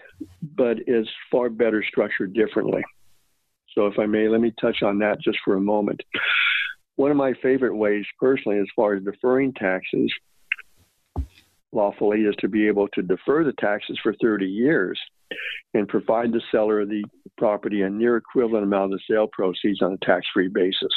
but 0.56 0.78
is 0.88 1.08
far 1.32 1.50
better 1.50 1.84
structured 1.88 2.34
differently. 2.34 2.84
So, 3.76 3.88
if 3.88 4.00
I 4.00 4.06
may, 4.06 4.28
let 4.28 4.42
me 4.42 4.54
touch 4.60 4.82
on 4.84 5.00
that 5.00 5.22
just 5.22 5.38
for 5.46 5.56
a 5.56 5.62
moment. 5.62 6.02
One 6.96 7.12
of 7.12 7.18
my 7.18 7.34
favorite 7.42 7.76
ways, 7.76 8.06
personally, 8.20 8.60
as 8.60 8.68
far 8.76 8.96
as 8.96 9.04
deferring 9.04 9.54
taxes 9.54 10.12
lawfully, 11.72 12.22
is 12.22 12.36
to 12.40 12.48
be 12.48 12.68
able 12.68 12.88
to 12.90 13.02
defer 13.02 13.44
the 13.44 13.54
taxes 13.54 13.98
for 14.02 14.14
30 14.22 14.46
years 14.46 15.00
and 15.74 15.88
provide 15.88 16.32
the 16.32 16.42
seller 16.52 16.82
of 16.82 16.90
the 16.90 17.04
property 17.38 17.84
a 17.84 17.90
near 17.90 18.18
equivalent 18.18 18.64
amount 18.64 18.92
of 18.92 19.00
the 19.00 19.14
sale 19.14 19.28
proceeds 19.32 19.82
on 19.82 19.94
a 19.94 20.06
tax 20.06 20.26
free 20.34 20.48
basis. 20.48 20.92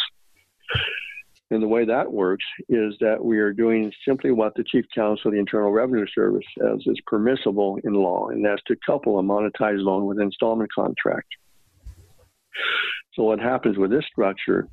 And 1.53 1.63
the 1.63 1.69
way 1.69 1.85
that 1.85 2.11
works 2.11 2.47
is 2.71 2.95
that 3.01 3.23
we 3.23 3.39
are 3.39 3.53
doing 3.53 3.93
simply 4.09 4.31
what 4.31 4.55
the 4.55 4.65
Chief 4.65 4.87
Counsel 4.95 5.29
of 5.29 5.35
the 5.35 5.39
Internal 5.39 5.71
Revenue 5.71 6.07
Service 6.15 6.47
says 6.59 6.81
is 6.87 6.99
permissible 7.07 7.79
in 7.85 7.93
law, 7.93 8.29
and 8.29 8.43
that's 8.43 8.63
to 8.69 8.77
couple 8.87 9.19
a 9.19 9.23
monetized 9.23 9.85
loan 9.85 10.07
with 10.07 10.17
an 10.17 10.25
installment 10.25 10.73
contract. 10.73 11.29
So 13.13 13.25
what 13.25 13.39
happens 13.39 13.77
with 13.77 13.91
this 13.91 14.07
structure 14.11 14.67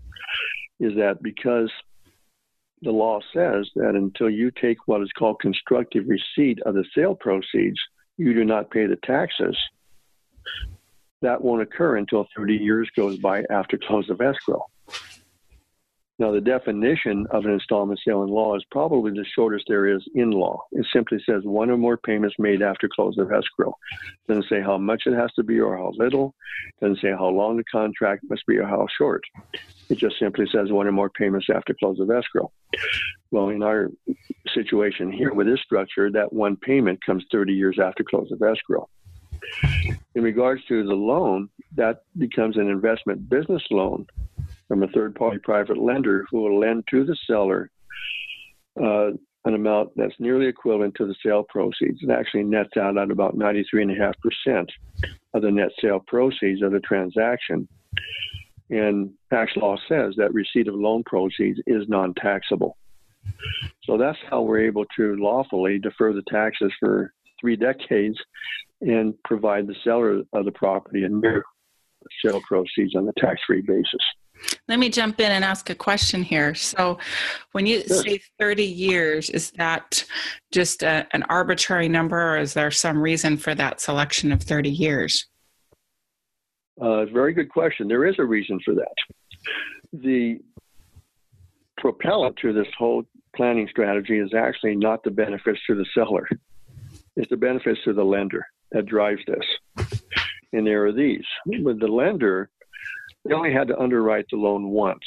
is 0.80 0.96
that 0.96 1.22
because 1.22 1.70
the 2.82 2.92
law 2.92 3.20
says 3.34 3.70
that 3.76 3.96
until 3.96 4.30
you 4.30 4.50
take 4.50 4.78
what 4.88 5.02
is 5.02 5.12
called 5.20 5.42
constructive 5.42 6.06
receipt 6.08 6.60
of 6.66 6.76
the 6.76 6.86
sale 6.96 7.14
proceeds, 7.14 7.80
you 8.16 8.34
do 8.34 8.46
not 8.46 8.72
pay 8.72 8.86
the 8.86 8.96
taxes. 9.04 9.58
That 11.24 11.42
won't 11.42 11.62
occur 11.62 11.98
until 11.98 12.26
30 12.38 12.54
years 12.56 12.90
goes 12.96 13.20
by 13.20 13.44
after 13.50 13.78
close 13.78 14.10
of 14.10 14.22
escrow. 14.22 14.64
Now, 16.20 16.32
the 16.34 16.42
definition 16.42 17.26
of 17.32 17.46
an 17.46 17.52
installment 17.52 18.02
sale 18.06 18.24
in 18.24 18.30
law 18.30 18.54
is 18.58 18.66
probably 18.72 19.12
the 19.12 19.26
shortest 19.34 19.64
there 19.70 19.88
is 19.88 20.04
in 20.16 20.32
law. 20.32 20.62
It 20.74 20.86
simply 20.92 21.18
says 21.26 21.44
one 21.46 21.70
or 21.70 21.78
more 21.78 21.96
payments 21.96 22.36
made 22.38 22.62
after 22.62 22.90
close 22.94 23.18
of 23.18 23.32
escrow. 23.32 23.74
Doesn't 24.28 24.50
say 24.50 24.62
how 24.62 24.78
much 24.78 25.04
it 25.06 25.14
has 25.14 25.32
to 25.36 25.44
be 25.44 25.62
or 25.62 25.78
how 25.78 25.94
little. 25.96 26.36
It 26.68 26.86
doesn't 26.86 27.02
say 27.02 27.12
how 27.12 27.30
long 27.30 27.56
the 27.56 27.64
contract 27.64 28.26
must 28.30 28.46
be 28.46 28.58
or 28.58 28.68
how 28.68 28.86
short. 28.98 29.22
It 29.88 29.98
just 29.98 30.20
simply 30.20 30.46
says 30.52 30.74
one 30.74 30.88
or 30.88 30.92
more 30.92 31.10
payments 31.10 31.48
after 31.54 31.74
close 31.74 32.02
of 32.02 32.12
escrow. 32.12 32.52
Well, 33.32 33.48
in 33.50 33.64
our 33.64 33.90
situation 34.54 35.14
here 35.14 35.34
with 35.34 35.48
this 35.48 35.62
structure, 35.62 36.12
that 36.12 36.34
one 36.34 36.58
payment 36.58 37.00
comes 37.06 37.24
30 37.32 37.54
years 37.54 37.80
after 37.82 38.04
close 38.04 38.30
of 38.34 38.42
escrow. 38.42 38.90
In 40.16 40.24
regards 40.24 40.66
to 40.66 40.84
the 40.84 40.94
loan, 40.94 41.50
that 41.76 42.04
becomes 42.18 42.58
an 42.58 42.68
investment 42.68 43.30
business 43.30 43.64
loan 43.72 44.06
from 44.70 44.84
a 44.84 44.88
third 44.88 45.16
party 45.16 45.40
private 45.40 45.78
lender 45.78 46.26
who 46.32 46.44
will 46.44 46.60
lend 46.60 46.86
to 46.90 47.04
the 47.04 47.18
seller 47.28 47.70
uh, 48.82 49.10
an 49.46 49.56
amount 49.56 49.90
that's 49.96 50.14
nearly 50.20 50.46
equivalent 50.46 50.94
to 50.96 51.06
the 51.06 51.16
sale 51.26 51.44
proceeds. 51.50 52.00
It 52.02 52.12
actually 52.12 52.44
nets 52.44 52.78
out 52.78 52.98
at 52.98 53.12
about 53.12 53.38
93.5% 53.38 54.68
of 55.34 55.42
the 55.42 55.52
net 55.52 55.70
sale 55.82 56.04
proceeds 56.08 56.62
of 56.62 56.72
the 56.72 56.80
transaction. 56.82 57.68
And 58.70 59.12
tax 59.32 59.52
law 59.56 59.76
says 59.88 60.14
that 60.18 60.34
receipt 60.34 60.68
of 60.68 60.76
loan 60.76 61.04
proceeds 61.06 61.60
is 61.66 61.90
non 61.90 62.14
taxable. 62.14 62.78
So 63.84 63.98
that's 63.98 64.18
how 64.30 64.42
we're 64.44 64.66
able 64.66 64.86
to 64.98 65.16
lawfully 65.16 65.80
defer 65.80 66.14
the 66.14 66.24
taxes 66.30 66.72
for 66.80 67.12
three 67.42 67.56
decades 67.56 68.18
and 68.82 69.16
provide 69.24 69.66
the 69.66 69.76
seller 69.84 70.22
of 70.34 70.46
the 70.46 70.52
property 70.52 71.06
a 71.06 71.10
mere 71.10 71.44
sale 72.24 72.42
proceeds 72.48 72.96
on 72.96 73.08
a 73.08 73.20
tax 73.20 73.42
free 73.48 73.62
basis. 73.62 74.02
Let 74.68 74.80
me 74.80 74.90
jump 74.90 75.20
in 75.20 75.32
and 75.32 75.44
ask 75.44 75.70
a 75.70 75.76
question 75.76 76.24
here. 76.24 76.56
So, 76.56 76.98
when 77.52 77.66
you 77.66 77.82
sure. 77.82 78.04
say 78.04 78.22
30 78.40 78.64
years, 78.64 79.30
is 79.30 79.52
that 79.52 80.06
just 80.52 80.84
a, 80.84 81.08
an 81.12 81.24
arbitrary 81.24 81.90
number, 81.90 82.36
or 82.36 82.38
is 82.38 82.54
there 82.54 82.72
some 82.72 83.02
reason 83.02 83.38
for 83.38 83.56
that 83.56 83.82
selection 83.82 84.32
of 84.32 84.42
30 84.42 84.70
years? 84.70 85.28
Uh, 86.80 87.06
very 87.06 87.34
good 87.34 87.50
question. 87.50 87.88
There 87.88 88.06
is 88.06 88.16
a 88.20 88.24
reason 88.24 88.60
for 88.64 88.74
that. 88.76 88.96
The 89.92 90.40
propellant 91.78 92.38
to 92.38 92.54
this 92.54 92.68
whole 92.78 93.04
planning 93.36 93.68
strategy 93.70 94.20
is 94.20 94.34
actually 94.34 94.76
not 94.76 95.04
the 95.04 95.12
benefits 95.12 95.60
to 95.68 95.76
the 95.76 95.86
seller, 95.94 96.28
it's 97.16 97.30
the 97.30 97.38
benefits 97.38 97.80
to 97.86 97.94
the 97.94 98.04
lender 98.04 98.46
that 98.72 98.86
drives 98.86 99.22
this. 99.28 99.88
And 100.54 100.66
there 100.66 100.86
are 100.86 100.92
these. 100.92 101.26
With 101.46 101.80
the 101.80 101.88
lender, 101.88 102.50
they 103.26 103.34
only 103.34 103.54
had 103.54 103.68
to 103.68 103.80
underwrite 103.80 104.26
the 104.30 104.38
loan 104.38 104.70
once, 104.70 105.04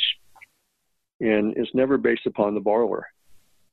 and 1.21 1.57
it's 1.57 1.75
never 1.75 1.97
based 1.97 2.27
upon 2.27 2.55
the 2.55 2.61
borrower. 2.61 3.07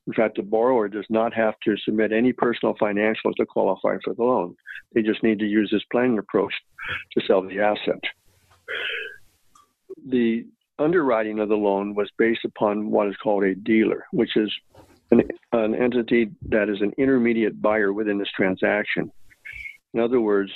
In 0.08 0.13
fact, 0.13 0.38
the 0.38 0.43
borrower 0.43 0.88
does 0.88 1.05
not 1.10 1.34
have 1.34 1.53
to 1.65 1.77
submit 1.77 2.12
any 2.12 2.34
personal 2.34 2.74
financials 2.75 3.36
to 3.38 3.46
qualify 3.46 3.98
for 4.03 4.15
the 4.15 4.24
loan. 4.24 4.55
They 4.93 5.03
just 5.03 5.22
need 5.22 5.39
to 5.39 5.46
use 5.46 5.69
this 5.72 5.84
planning 5.91 6.17
approach 6.17 6.53
to 7.13 7.25
sell 7.25 7.43
the 7.43 7.60
asset. 7.60 8.01
The 10.08 10.46
underwriting 10.79 11.39
of 11.39 11.50
the 11.50 11.58
loan 11.58 11.93
was 11.93 12.10
based 12.17 12.46
upon 12.46 12.89
what 12.89 13.08
is 13.08 13.17
called 13.17 13.43
a 13.43 13.53
dealer, 13.53 14.05
which 14.12 14.36
is 14.36 14.51
an, 15.12 15.24
an 15.51 15.75
entity 15.75 16.31
that 16.48 16.69
is 16.69 16.81
an 16.81 16.93
intermediate 16.98 17.62
buyer 17.62 17.93
within 17.93 18.17
this 18.17 18.31
transaction. 18.36 19.12
In 19.93 20.00
other 20.00 20.22
words, 20.22 20.51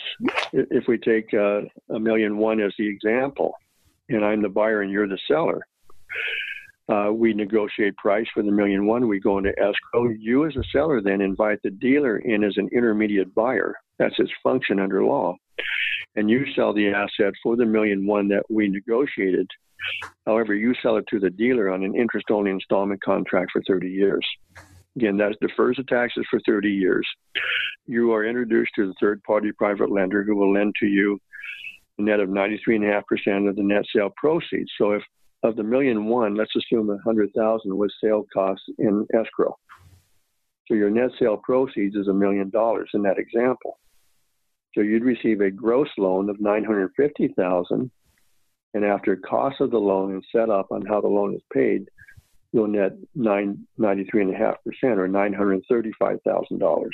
if 0.52 0.88
we 0.88 0.98
take 0.98 1.34
uh, 1.34 1.62
a 1.90 2.00
million 2.00 2.38
one 2.38 2.60
as 2.62 2.74
the 2.78 2.88
example, 2.88 3.54
and 4.14 4.26
I'm 4.26 4.42
the 4.42 4.50
buyer 4.50 4.82
and 4.82 4.92
you're 4.92 5.08
the 5.08 5.20
seller. 5.28 5.62
Uh, 6.92 7.12
we 7.14 7.34
negotiate 7.34 7.96
price 7.96 8.28
for 8.34 8.44
the 8.44 8.52
million 8.52 8.86
one. 8.86 9.08
We 9.08 9.20
go 9.20 9.38
into 9.38 9.58
escrow. 9.58 10.10
You, 10.10 10.46
as 10.46 10.56
a 10.58 10.64
seller, 10.72 11.02
then 11.02 11.22
invite 11.22 11.60
the 11.64 11.72
dealer 11.72 12.18
in 12.18 12.44
as 12.44 12.56
an 12.58 12.70
intermediate 12.74 13.34
buyer. 13.34 13.74
That's 14.00 14.20
its 14.20 14.32
function 14.44 14.80
under 14.80 15.04
law. 15.04 15.36
And 16.16 16.30
you 16.30 16.46
sell 16.56 16.74
the 16.74 16.90
asset 16.90 17.34
for 17.42 17.56
the 17.56 17.66
million 17.66 18.06
one 18.06 18.28
that 18.30 18.44
we 18.50 18.68
negotiated. 18.68 19.48
However, 20.26 20.54
you 20.54 20.74
sell 20.82 20.98
it 20.98 21.06
to 21.10 21.20
the 21.20 21.30
dealer 21.30 21.70
on 21.70 21.84
an 21.84 21.96
interest 21.96 22.28
only 22.30 22.52
installment 22.52 23.02
contract 23.02 23.52
for 23.52 23.62
30 23.66 23.90
years. 23.90 24.26
Again, 24.96 25.18
that 25.18 25.36
defers 25.42 25.78
the 25.78 25.84
taxes 25.84 26.26
for 26.30 26.40
30 26.46 26.70
years. 26.70 27.08
You 27.88 28.14
are 28.14 28.26
introduced 28.26 28.72
to 28.76 28.88
the 28.88 28.94
third 29.00 29.24
party 29.24 29.52
private 29.52 29.90
lender 29.90 30.24
who 30.24 30.36
will 30.36 30.54
lend 30.54 30.76
to 30.80 30.86
you 30.86 31.20
a 31.98 32.02
net 32.02 32.20
of 32.20 32.30
93.5% 32.30 33.50
of 33.50 33.56
the 33.56 33.64
net 33.64 33.84
sale 33.94 34.12
proceeds. 34.16 34.72
So 34.78 34.92
if 34.94 35.04
of 35.44 35.56
the 35.58 35.64
million 35.64 36.06
one, 36.06 36.36
let's 36.36 36.56
assume 36.56 36.90
a 36.90 36.98
hundred 37.04 37.30
thousand 37.36 37.76
was 37.78 37.94
sale 38.02 38.26
costs 38.34 38.66
in 38.80 39.06
escrow. 39.14 39.58
So 40.68 40.76
your 40.76 40.90
net 40.90 41.12
sale 41.20 41.38
proceeds 41.38 41.96
is 41.96 42.08
a 42.08 42.14
million 42.14 42.50
dollars 42.50 42.90
in 42.94 43.02
that 43.04 43.20
example. 43.20 43.80
So 44.74 44.82
you'd 44.82 45.04
receive 45.04 45.42
a 45.42 45.52
gross 45.52 45.90
loan 45.98 46.30
of 46.30 46.40
950,000 46.40 47.92
and 48.74 48.86
after 48.86 49.16
cost 49.18 49.62
of 49.62 49.70
the 49.70 49.78
loan 49.78 50.14
and 50.14 50.24
set 50.32 50.50
up 50.50 50.72
on 50.72 50.84
how 50.86 51.00
the 51.00 51.08
loan 51.08 51.36
is 51.36 51.42
paid, 51.54 51.90
you'll 52.52 52.68
net 52.68 52.94
93.5% 53.18 54.56
or 54.84 55.08
$935,000. 55.08 56.90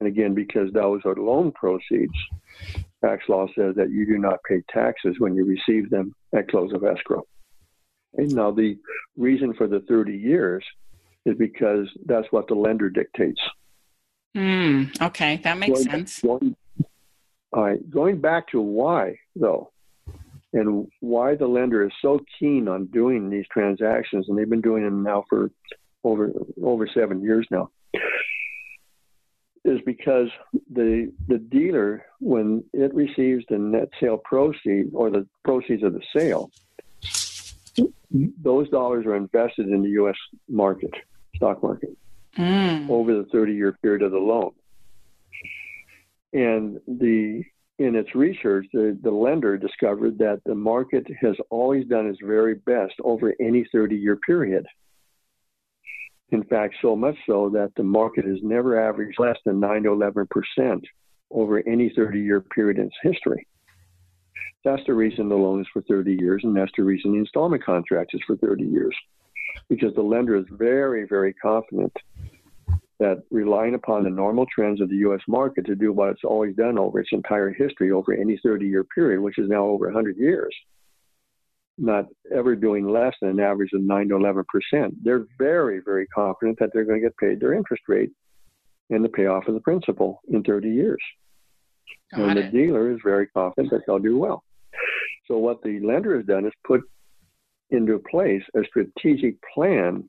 And 0.00 0.08
again, 0.08 0.34
because 0.34 0.72
those 0.72 1.00
are 1.04 1.14
loan 1.16 1.52
proceeds, 1.52 2.12
tax 3.04 3.24
law 3.28 3.46
says 3.56 3.74
that 3.76 3.90
you 3.90 4.06
do 4.06 4.18
not 4.18 4.38
pay 4.48 4.62
taxes 4.72 5.16
when 5.18 5.34
you 5.34 5.44
receive 5.44 5.90
them 5.90 6.14
at 6.34 6.48
close 6.48 6.72
of 6.72 6.84
escrow. 6.84 7.24
And 8.14 8.32
now, 8.34 8.50
the 8.50 8.78
reason 9.16 9.54
for 9.54 9.66
the 9.66 9.80
30 9.80 10.16
years 10.16 10.64
is 11.26 11.36
because 11.36 11.88
that's 12.06 12.26
what 12.30 12.48
the 12.48 12.54
lender 12.54 12.88
dictates. 12.88 13.40
Mm, 14.36 15.00
okay, 15.02 15.36
that 15.38 15.58
makes 15.58 15.84
going, 15.84 15.90
sense. 15.90 16.20
Going, 16.20 16.56
all 17.52 17.64
right, 17.64 17.90
going 17.90 18.20
back 18.20 18.48
to 18.48 18.60
why, 18.60 19.18
though, 19.36 19.72
and 20.52 20.88
why 21.00 21.34
the 21.34 21.46
lender 21.46 21.84
is 21.84 21.92
so 22.00 22.20
keen 22.38 22.68
on 22.68 22.86
doing 22.86 23.28
these 23.28 23.46
transactions, 23.52 24.26
and 24.28 24.38
they've 24.38 24.48
been 24.48 24.60
doing 24.60 24.84
them 24.84 25.02
now 25.02 25.24
for 25.28 25.50
over 26.04 26.32
over 26.62 26.88
seven 26.94 27.20
years 27.20 27.46
now 27.50 27.70
is 29.68 29.80
because 29.84 30.28
the 30.70 31.12
the 31.28 31.38
dealer, 31.38 32.04
when 32.20 32.64
it 32.72 32.94
receives 32.94 33.44
the 33.48 33.58
net 33.58 33.88
sale 34.00 34.18
proceeds 34.18 34.90
or 34.94 35.10
the 35.10 35.26
proceeds 35.44 35.82
of 35.82 35.92
the 35.92 36.02
sale, 36.16 36.50
those 38.42 38.68
dollars 38.70 39.06
are 39.06 39.16
invested 39.16 39.68
in 39.68 39.82
the 39.82 39.90
U.S. 39.90 40.16
market, 40.48 40.92
stock 41.36 41.62
market, 41.62 41.96
mm. 42.36 42.88
over 42.88 43.14
the 43.14 43.24
30 43.30 43.52
year 43.54 43.72
period 43.82 44.02
of 44.02 44.12
the 44.12 44.18
loan. 44.18 44.52
And 46.32 46.80
the 46.86 47.44
in 47.78 47.94
its 47.94 48.14
research, 48.14 48.66
the, 48.72 48.98
the 49.02 49.10
lender 49.10 49.56
discovered 49.56 50.18
that 50.18 50.40
the 50.44 50.54
market 50.54 51.06
has 51.20 51.36
always 51.48 51.86
done 51.86 52.08
its 52.08 52.18
very 52.20 52.54
best 52.54 52.94
over 53.04 53.34
any 53.40 53.64
30 53.70 53.96
year 53.96 54.16
period. 54.16 54.66
In 56.30 56.44
fact, 56.44 56.74
so 56.82 56.94
much 56.94 57.16
so 57.26 57.48
that 57.50 57.72
the 57.76 57.82
market 57.82 58.24
has 58.26 58.38
never 58.42 58.78
averaged 58.78 59.18
less 59.18 59.38
than 59.44 59.60
9 59.60 59.84
to 59.84 59.88
11% 59.90 60.82
over 61.30 61.62
any 61.66 61.90
30 61.94 62.20
year 62.20 62.40
period 62.40 62.78
in 62.78 62.86
its 62.86 62.96
history. 63.02 63.46
That's 64.64 64.82
the 64.86 64.94
reason 64.94 65.28
the 65.28 65.36
loan 65.36 65.60
is 65.60 65.66
for 65.72 65.82
30 65.82 66.16
years, 66.20 66.42
and 66.44 66.54
that's 66.54 66.72
the 66.76 66.82
reason 66.84 67.12
the 67.12 67.18
installment 67.18 67.64
contract 67.64 68.10
is 68.12 68.20
for 68.26 68.36
30 68.36 68.64
years. 68.64 68.94
Because 69.68 69.94
the 69.94 70.02
lender 70.02 70.36
is 70.36 70.44
very, 70.50 71.06
very 71.06 71.32
confident 71.34 71.92
that 72.98 73.22
relying 73.30 73.74
upon 73.74 74.02
the 74.02 74.10
normal 74.10 74.44
trends 74.52 74.80
of 74.80 74.88
the 74.88 74.96
U.S. 74.96 75.20
market 75.28 75.64
to 75.66 75.76
do 75.76 75.92
what 75.92 76.10
it's 76.10 76.24
always 76.24 76.56
done 76.56 76.78
over 76.78 77.00
its 77.00 77.10
entire 77.12 77.50
history 77.50 77.92
over 77.92 78.12
any 78.12 78.38
30 78.42 78.66
year 78.66 78.84
period, 78.84 79.20
which 79.20 79.38
is 79.38 79.48
now 79.48 79.64
over 79.64 79.86
100 79.86 80.16
years, 80.16 80.54
not 81.78 82.06
ever 82.34 82.56
doing 82.56 82.88
less 82.88 83.14
than 83.20 83.30
an 83.30 83.40
average 83.40 83.70
of 83.72 83.82
9 83.82 84.08
to 84.08 84.16
11 84.16 84.44
percent. 84.48 84.94
They're 85.02 85.26
very, 85.38 85.80
very 85.84 86.06
confident 86.08 86.58
that 86.58 86.70
they're 86.72 86.84
going 86.84 87.00
to 87.00 87.06
get 87.06 87.16
paid 87.16 87.40
their 87.40 87.54
interest 87.54 87.82
rate 87.88 88.10
and 88.90 89.04
the 89.04 89.08
payoff 89.08 89.48
of 89.48 89.54
the 89.54 89.60
principal 89.60 90.20
in 90.28 90.42
30 90.42 90.68
years. 90.70 91.00
Got 92.14 92.30
and 92.30 92.38
it. 92.38 92.52
the 92.52 92.58
dealer 92.58 92.90
is 92.90 92.98
very 93.04 93.26
confident 93.28 93.70
that 93.70 93.82
they'll 93.86 93.98
do 93.98 94.18
well. 94.18 94.42
So 95.26 95.36
what 95.38 95.62
the 95.62 95.80
lender 95.80 96.16
has 96.16 96.26
done 96.26 96.46
is 96.46 96.52
put 96.66 96.80
into 97.70 97.98
place 98.10 98.42
a 98.56 98.64
strategic 98.64 99.36
plan 99.54 100.08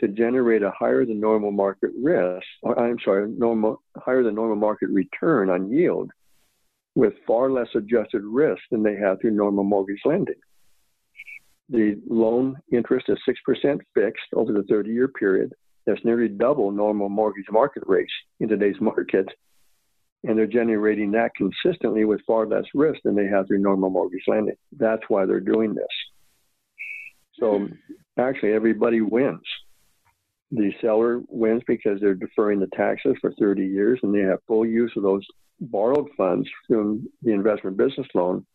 to 0.00 0.08
generate 0.08 0.62
a 0.62 0.70
higher 0.78 1.04
than 1.04 1.20
normal 1.20 1.50
market 1.50 1.90
risk, 2.00 2.44
or 2.62 2.78
I'm 2.78 2.98
sorry, 3.04 3.30
normal 3.30 3.82
higher 3.96 4.22
than 4.22 4.34
normal 4.34 4.56
market 4.56 4.90
return 4.90 5.50
on 5.50 5.70
yield 5.70 6.10
with 6.94 7.14
far 7.26 7.50
less 7.50 7.68
adjusted 7.74 8.22
risk 8.22 8.60
than 8.70 8.82
they 8.82 8.96
have 8.96 9.20
through 9.20 9.30
normal 9.30 9.64
mortgage 9.64 10.00
lending. 10.04 10.34
The 11.70 12.00
loan 12.08 12.56
interest 12.72 13.06
is 13.08 13.18
6% 13.28 13.80
fixed 13.94 14.22
over 14.34 14.52
the 14.52 14.64
30 14.68 14.90
year 14.90 15.08
period. 15.08 15.52
That's 15.86 16.04
nearly 16.04 16.28
double 16.28 16.70
normal 16.70 17.08
mortgage 17.08 17.46
market 17.50 17.82
rates 17.86 18.12
in 18.40 18.48
today's 18.48 18.76
market. 18.80 19.26
And 20.24 20.36
they're 20.36 20.46
generating 20.46 21.12
that 21.12 21.30
consistently 21.36 22.04
with 22.04 22.20
far 22.26 22.46
less 22.46 22.64
risk 22.74 23.00
than 23.04 23.14
they 23.14 23.26
have 23.26 23.46
through 23.46 23.58
normal 23.58 23.90
mortgage 23.90 24.24
lending. 24.26 24.56
That's 24.76 25.02
why 25.08 25.26
they're 25.26 25.40
doing 25.40 25.74
this. 25.74 25.86
So 27.38 27.58
hmm. 27.58 27.66
actually 28.18 28.52
everybody 28.52 29.00
wins. 29.00 29.40
The 30.50 30.72
seller 30.80 31.20
wins 31.28 31.62
because 31.66 32.00
they're 32.00 32.14
deferring 32.14 32.58
the 32.58 32.68
taxes 32.74 33.14
for 33.20 33.32
30 33.38 33.66
years 33.66 34.00
and 34.02 34.14
they 34.14 34.20
have 34.20 34.38
full 34.46 34.64
use 34.64 34.92
of 34.96 35.02
those 35.02 35.24
borrowed 35.60 36.08
funds 36.16 36.48
from 36.66 37.06
the 37.22 37.32
investment 37.32 37.76
business 37.76 38.06
loan 38.14 38.46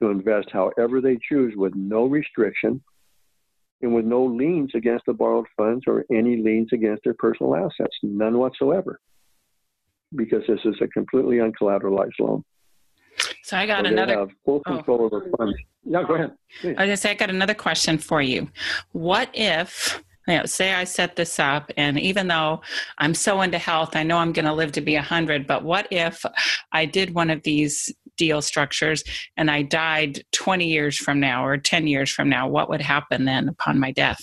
to 0.00 0.08
invest 0.08 0.48
however 0.52 1.00
they 1.00 1.18
choose 1.28 1.54
with 1.56 1.74
no 1.74 2.06
restriction 2.06 2.82
and 3.82 3.94
with 3.94 4.04
no 4.04 4.24
liens 4.24 4.72
against 4.74 5.06
the 5.06 5.12
borrowed 5.12 5.46
funds 5.56 5.84
or 5.86 6.04
any 6.10 6.36
liens 6.36 6.68
against 6.72 7.04
their 7.04 7.14
personal 7.14 7.56
assets, 7.56 7.96
none 8.02 8.38
whatsoever, 8.38 9.00
because 10.14 10.42
this 10.46 10.60
is 10.64 10.76
a 10.80 10.88
completely 10.88 11.36
uncollateralized 11.36 12.18
loan. 12.18 12.44
So 13.42 13.56
I 13.56 13.66
got 13.66 13.84
so 13.84 13.92
another. 13.92 14.18
Have 14.18 14.30
full 14.44 14.62
oh. 14.66 14.76
control 14.76 15.00
oh. 15.02 15.04
over 15.04 15.30
funds. 15.36 15.56
Yeah, 15.84 16.04
go 16.06 16.14
ahead. 16.14 16.32
Please. 16.60 16.74
I 16.78 16.86
was 16.86 17.00
say 17.00 17.10
I 17.10 17.14
got 17.14 17.30
another 17.30 17.54
question 17.54 17.98
for 17.98 18.20
you. 18.20 18.48
What 18.92 19.30
if 19.32 20.02
you 20.28 20.36
know, 20.36 20.44
say 20.44 20.74
I 20.74 20.84
set 20.84 21.16
this 21.16 21.38
up, 21.38 21.70
and 21.76 21.98
even 21.98 22.28
though 22.28 22.60
I'm 22.98 23.14
so 23.14 23.40
into 23.40 23.58
health, 23.58 23.96
I 23.96 24.02
know 24.02 24.18
I'm 24.18 24.32
going 24.32 24.44
to 24.44 24.52
live 24.52 24.72
to 24.72 24.80
be 24.80 24.94
100, 24.94 25.46
but 25.46 25.64
what 25.64 25.88
if 25.90 26.24
I 26.72 26.84
did 26.84 27.14
one 27.14 27.30
of 27.30 27.42
these 27.42 27.92
deal 28.16 28.42
structures 28.42 29.02
and 29.36 29.50
I 29.50 29.62
died 29.62 30.22
20 30.32 30.66
years 30.66 30.98
from 30.98 31.20
now 31.20 31.44
or 31.44 31.56
10 31.56 31.86
years 31.86 32.10
from 32.10 32.28
now? 32.28 32.48
What 32.48 32.68
would 32.68 32.82
happen 32.82 33.24
then 33.24 33.48
upon 33.48 33.78
my 33.78 33.92
death? 33.92 34.20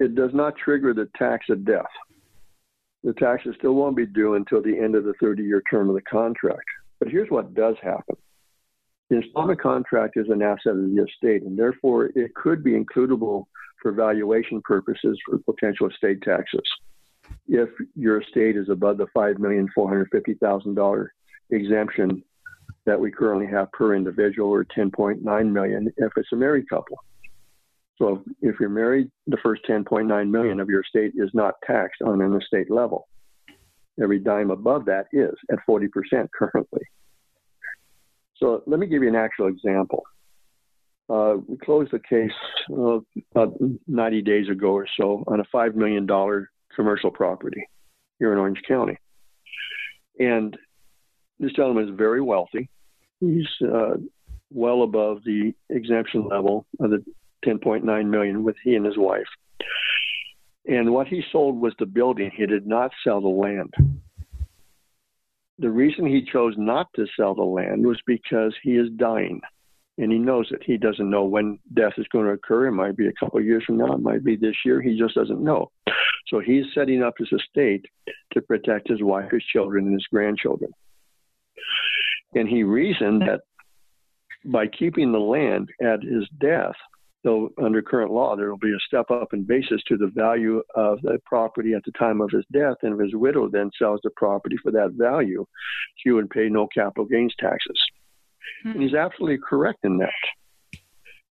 It 0.00 0.14
does 0.14 0.30
not 0.32 0.56
trigger 0.56 0.92
the 0.94 1.08
tax 1.16 1.46
of 1.50 1.64
death. 1.64 1.84
The 3.04 3.12
taxes 3.14 3.54
still 3.58 3.74
won't 3.74 3.96
be 3.96 4.06
due 4.06 4.34
until 4.34 4.62
the 4.62 4.78
end 4.78 4.94
of 4.94 5.04
the 5.04 5.14
30 5.20 5.42
year 5.42 5.62
term 5.70 5.88
of 5.88 5.94
the 5.94 6.02
contract. 6.02 6.64
But 6.98 7.08
here's 7.08 7.30
what 7.30 7.54
does 7.54 7.76
happen 7.82 8.16
the 9.08 9.16
installment 9.16 9.60
contract 9.60 10.16
is 10.16 10.28
an 10.30 10.42
asset 10.42 10.72
of 10.72 10.78
the 10.78 11.04
estate, 11.04 11.42
and 11.42 11.56
therefore 11.56 12.06
it 12.16 12.34
could 12.34 12.64
be 12.64 12.72
includable 12.72 13.44
for 13.82 13.92
valuation 13.92 14.60
purposes 14.62 15.18
for 15.24 15.38
potential 15.38 15.88
estate 15.88 16.22
taxes. 16.22 16.62
If 17.48 17.68
your 17.94 18.20
estate 18.20 18.56
is 18.56 18.68
above 18.68 18.98
the 18.98 19.06
$5,450,000 19.16 21.06
exemption 21.50 22.22
that 22.84 22.98
we 22.98 23.10
currently 23.10 23.46
have 23.46 23.70
per 23.72 23.94
individual 23.94 24.50
or 24.50 24.64
10.9 24.64 25.52
million 25.52 25.92
if 25.96 26.12
it's 26.16 26.32
a 26.32 26.36
married 26.36 26.68
couple. 26.68 26.98
So 27.98 28.22
if 28.42 28.56
you're 28.60 28.68
married, 28.68 29.10
the 29.26 29.38
first 29.42 29.62
10.9 29.68 30.30
million 30.30 30.60
of 30.60 30.68
your 30.68 30.82
estate 30.82 31.12
is 31.16 31.30
not 31.34 31.54
taxed 31.66 32.02
on 32.02 32.20
an 32.20 32.36
estate 32.40 32.70
level. 32.70 33.08
Every 34.00 34.18
dime 34.18 34.50
above 34.50 34.84
that 34.86 35.06
is 35.12 35.34
at 35.50 35.58
40% 35.68 35.88
currently. 36.38 36.82
So 38.36 38.62
let 38.66 38.78
me 38.78 38.86
give 38.86 39.02
you 39.02 39.08
an 39.08 39.16
actual 39.16 39.46
example. 39.46 40.04
Uh, 41.08 41.36
we 41.46 41.56
closed 41.58 41.92
the 41.92 42.00
case 42.00 42.32
uh, 42.72 42.98
about 43.32 43.54
90 43.86 44.22
days 44.22 44.48
ago 44.48 44.68
or 44.72 44.86
so 44.98 45.22
on 45.28 45.40
a 45.40 45.44
$5 45.44 45.74
million 45.74 46.06
commercial 46.74 47.10
property 47.10 47.68
here 48.18 48.32
in 48.32 48.38
Orange 48.38 48.60
County. 48.66 48.98
And 50.18 50.56
this 51.38 51.52
gentleman 51.52 51.88
is 51.88 51.94
very 51.96 52.20
wealthy. 52.20 52.68
He's 53.20 53.46
uh, 53.62 53.96
well 54.50 54.82
above 54.82 55.22
the 55.24 55.54
exemption 55.70 56.26
level 56.28 56.66
of 56.80 56.90
the 56.90 57.04
10.9 57.44 58.06
million 58.08 58.42
with 58.42 58.56
he 58.64 58.74
and 58.74 58.84
his 58.84 58.98
wife. 58.98 59.26
And 60.66 60.92
what 60.92 61.06
he 61.06 61.22
sold 61.30 61.60
was 61.60 61.74
the 61.78 61.86
building. 61.86 62.32
He 62.34 62.46
did 62.46 62.66
not 62.66 62.90
sell 63.04 63.20
the 63.20 63.28
land. 63.28 63.72
The 65.58 65.70
reason 65.70 66.04
he 66.04 66.28
chose 66.30 66.54
not 66.58 66.88
to 66.96 67.06
sell 67.16 67.34
the 67.34 67.42
land 67.42 67.86
was 67.86 68.00
because 68.06 68.54
he 68.62 68.72
is 68.72 68.90
dying 68.96 69.40
and 69.98 70.12
he 70.12 70.18
knows 70.18 70.48
it. 70.50 70.62
He 70.64 70.76
doesn't 70.76 71.08
know 71.08 71.24
when 71.24 71.58
death 71.74 71.94
is 71.96 72.06
going 72.12 72.26
to 72.26 72.32
occur. 72.32 72.66
It 72.66 72.72
might 72.72 72.96
be 72.96 73.08
a 73.08 73.12
couple 73.18 73.38
of 73.38 73.46
years 73.46 73.64
from 73.64 73.78
now. 73.78 73.94
It 73.94 74.00
might 74.00 74.24
be 74.24 74.36
this 74.36 74.56
year. 74.64 74.80
He 74.80 74.98
just 74.98 75.14
doesn't 75.14 75.42
know. 75.42 75.70
So 76.28 76.40
he's 76.40 76.64
setting 76.74 77.02
up 77.02 77.14
his 77.18 77.32
estate 77.32 77.86
to 78.32 78.42
protect 78.42 78.88
his 78.88 79.02
wife, 79.02 79.30
his 79.30 79.44
children, 79.44 79.86
and 79.86 79.94
his 79.94 80.06
grandchildren. 80.12 80.70
And 82.34 82.48
he 82.48 82.62
reasoned 82.62 83.22
that 83.22 83.40
by 84.44 84.66
keeping 84.66 85.12
the 85.12 85.18
land 85.18 85.70
at 85.80 86.02
his 86.02 86.28
death, 86.40 86.74
though 87.24 87.50
under 87.62 87.80
current 87.80 88.12
law 88.12 88.36
there 88.36 88.50
will 88.50 88.58
be 88.58 88.72
a 88.72 88.86
step 88.86 89.10
up 89.10 89.32
in 89.32 89.44
basis 89.44 89.82
to 89.88 89.96
the 89.96 90.12
value 90.14 90.62
of 90.74 91.00
the 91.02 91.18
property 91.24 91.74
at 91.74 91.82
the 91.84 91.92
time 91.92 92.20
of 92.20 92.30
his 92.30 92.44
death, 92.52 92.76
and 92.82 92.94
if 92.94 93.00
his 93.00 93.14
widow 93.14 93.48
then 93.48 93.70
sells 93.78 94.00
the 94.02 94.10
property 94.16 94.56
for 94.62 94.70
that 94.70 94.92
value, 94.92 95.44
she 95.96 96.10
would 96.10 96.30
pay 96.30 96.48
no 96.48 96.66
capital 96.74 97.04
gains 97.04 97.34
taxes. 97.38 97.80
Hmm. 98.62 98.70
And 98.72 98.82
he's 98.82 98.94
absolutely 98.94 99.38
correct 99.38 99.80
in 99.84 99.98
that. 99.98 100.10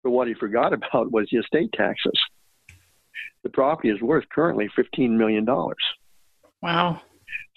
But 0.03 0.11
what 0.11 0.27
he 0.27 0.33
forgot 0.33 0.73
about 0.73 1.11
was 1.11 1.27
the 1.31 1.39
estate 1.39 1.71
taxes. 1.73 2.19
The 3.43 3.49
property 3.49 3.89
is 3.89 4.01
worth 4.01 4.25
currently 4.29 4.69
$15 4.77 5.11
million. 5.11 5.45
Wow. 6.61 7.01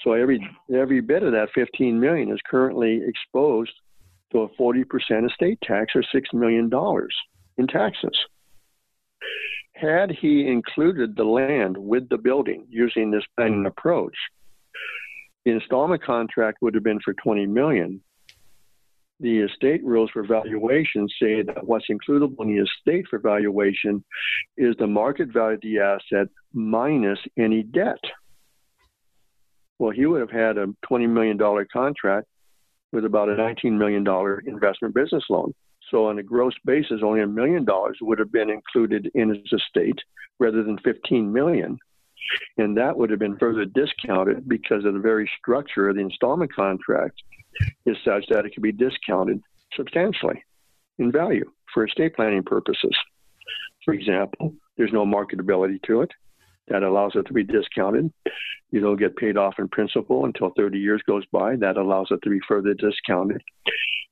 So 0.03 0.13
every 0.13 0.47
every 0.73 1.01
bit 1.01 1.23
of 1.23 1.33
that 1.33 1.49
15 1.55 1.99
million 1.99 2.31
is 2.31 2.41
currently 2.49 3.03
exposed 3.07 3.73
to 4.33 4.41
a 4.41 4.49
40% 4.51 4.85
estate 5.31 5.59
tax 5.63 5.93
or 5.95 6.03
6 6.03 6.29
million 6.33 6.69
dollars 6.69 7.15
in 7.57 7.67
taxes. 7.67 8.17
Had 9.75 10.11
he 10.11 10.47
included 10.47 11.17
the 11.17 11.25
land 11.25 11.77
with 11.77 12.09
the 12.09 12.19
building 12.19 12.67
using 12.69 13.11
this 13.11 13.25
planning 13.37 13.67
approach, 13.67 14.17
the 15.45 15.53
installment 15.53 16.03
contract 16.03 16.59
would 16.61 16.75
have 16.75 16.85
been 16.85 17.01
for 17.05 17.15
20 17.15 17.47
million. 17.47 18.01
The 19.21 19.41
estate 19.41 19.83
rules 19.83 20.11
for 20.11 20.27
valuation 20.27 21.09
say 21.21 21.43
that 21.43 21.67
what's 21.67 21.87
includable 21.91 22.41
in 22.41 22.55
the 22.55 22.63
estate 22.63 23.07
for 23.09 23.19
valuation 23.19 24.05
is 24.59 24.75
the 24.79 24.87
market 24.87 25.33
value 25.33 25.55
of 25.55 25.61
the 25.63 25.79
asset 25.79 26.29
minus 26.53 27.19
any 27.39 27.63
debt. 27.63 28.01
Well, 29.79 29.91
he 29.91 30.07
would 30.07 30.21
have 30.21 30.31
had 30.31 30.59
a 30.59 30.67
$20 30.91 31.09
million 31.09 31.39
contract 31.73 32.27
with 32.93 33.05
about 33.05 33.29
a 33.29 33.37
$19 33.37 33.73
million 33.73 34.07
investment 34.47 34.95
business 34.95 35.25
loan. 35.31 35.55
So, 35.91 36.07
on 36.07 36.19
a 36.19 36.23
gross 36.23 36.55
basis, 36.65 37.01
only 37.03 37.21
a 37.21 37.27
million 37.27 37.65
dollars 37.65 37.99
would 38.01 38.19
have 38.19 38.33
been 38.33 38.51
included 38.51 39.11
in 39.15 39.29
his 39.29 39.53
estate 39.53 39.99
rather 40.39 40.63
than 40.63 40.79
15 40.79 41.33
million. 41.33 41.79
And 42.59 42.77
that 42.77 42.97
would 42.97 43.11
have 43.11 43.21
been 43.21 43.39
further 43.39 43.65
discounted 43.67 44.49
because 44.49 44.85
of 44.85 44.95
the 44.95 45.01
very 45.01 45.31
structure 45.39 45.89
of 45.89 45.95
the 45.97 46.03
installment 46.03 46.53
contract 46.53 47.23
is 47.85 47.97
such 48.05 48.27
that 48.31 48.45
it 48.45 48.53
can 48.53 48.63
be 48.63 48.73
discounted 48.73 49.41
substantially 49.75 50.43
in 50.99 51.13
value 51.13 51.51
for 51.73 51.85
estate 51.85 52.15
planning 52.15 52.43
purposes. 52.43 52.97
For 53.85 53.95
example, 53.95 54.55
there's 54.77 54.93
no 54.93 55.05
marketability 55.05 55.83
to 55.87 56.03
it 56.03 56.11
that 56.69 56.83
allows 56.83 57.13
it 57.15 57.27
to 57.27 57.33
be 57.33 57.45
discounted. 57.45 58.13
You 58.71 58.81
don't 58.81 58.99
get 58.99 59.17
paid 59.17 59.37
off 59.37 59.55
in 59.59 59.69
principal 59.69 60.25
until 60.25 60.51
30 60.57 60.79
years 60.79 61.03
goes 61.07 61.25
by. 61.33 61.57
That 61.57 61.77
allows 61.77 62.09
it 62.11 62.21
to 62.23 62.31
be 62.31 62.41
further 62.49 62.75
discounted. 62.75 63.41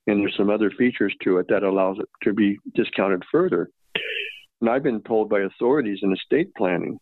And 0.06 0.20
there's 0.20 0.36
some 0.36 0.50
other 0.50 0.70
features 0.70 1.14
to 1.24 1.38
it 1.38 1.46
that 1.48 1.62
allows 1.62 1.98
it 1.98 2.08
to 2.22 2.32
be 2.32 2.58
discounted 2.74 3.22
further. 3.32 3.70
And 4.60 4.70
I've 4.70 4.82
been 4.82 5.02
told 5.02 5.28
by 5.28 5.40
authorities 5.40 6.00
in 6.02 6.12
estate 6.12 6.54
planning 6.56 6.98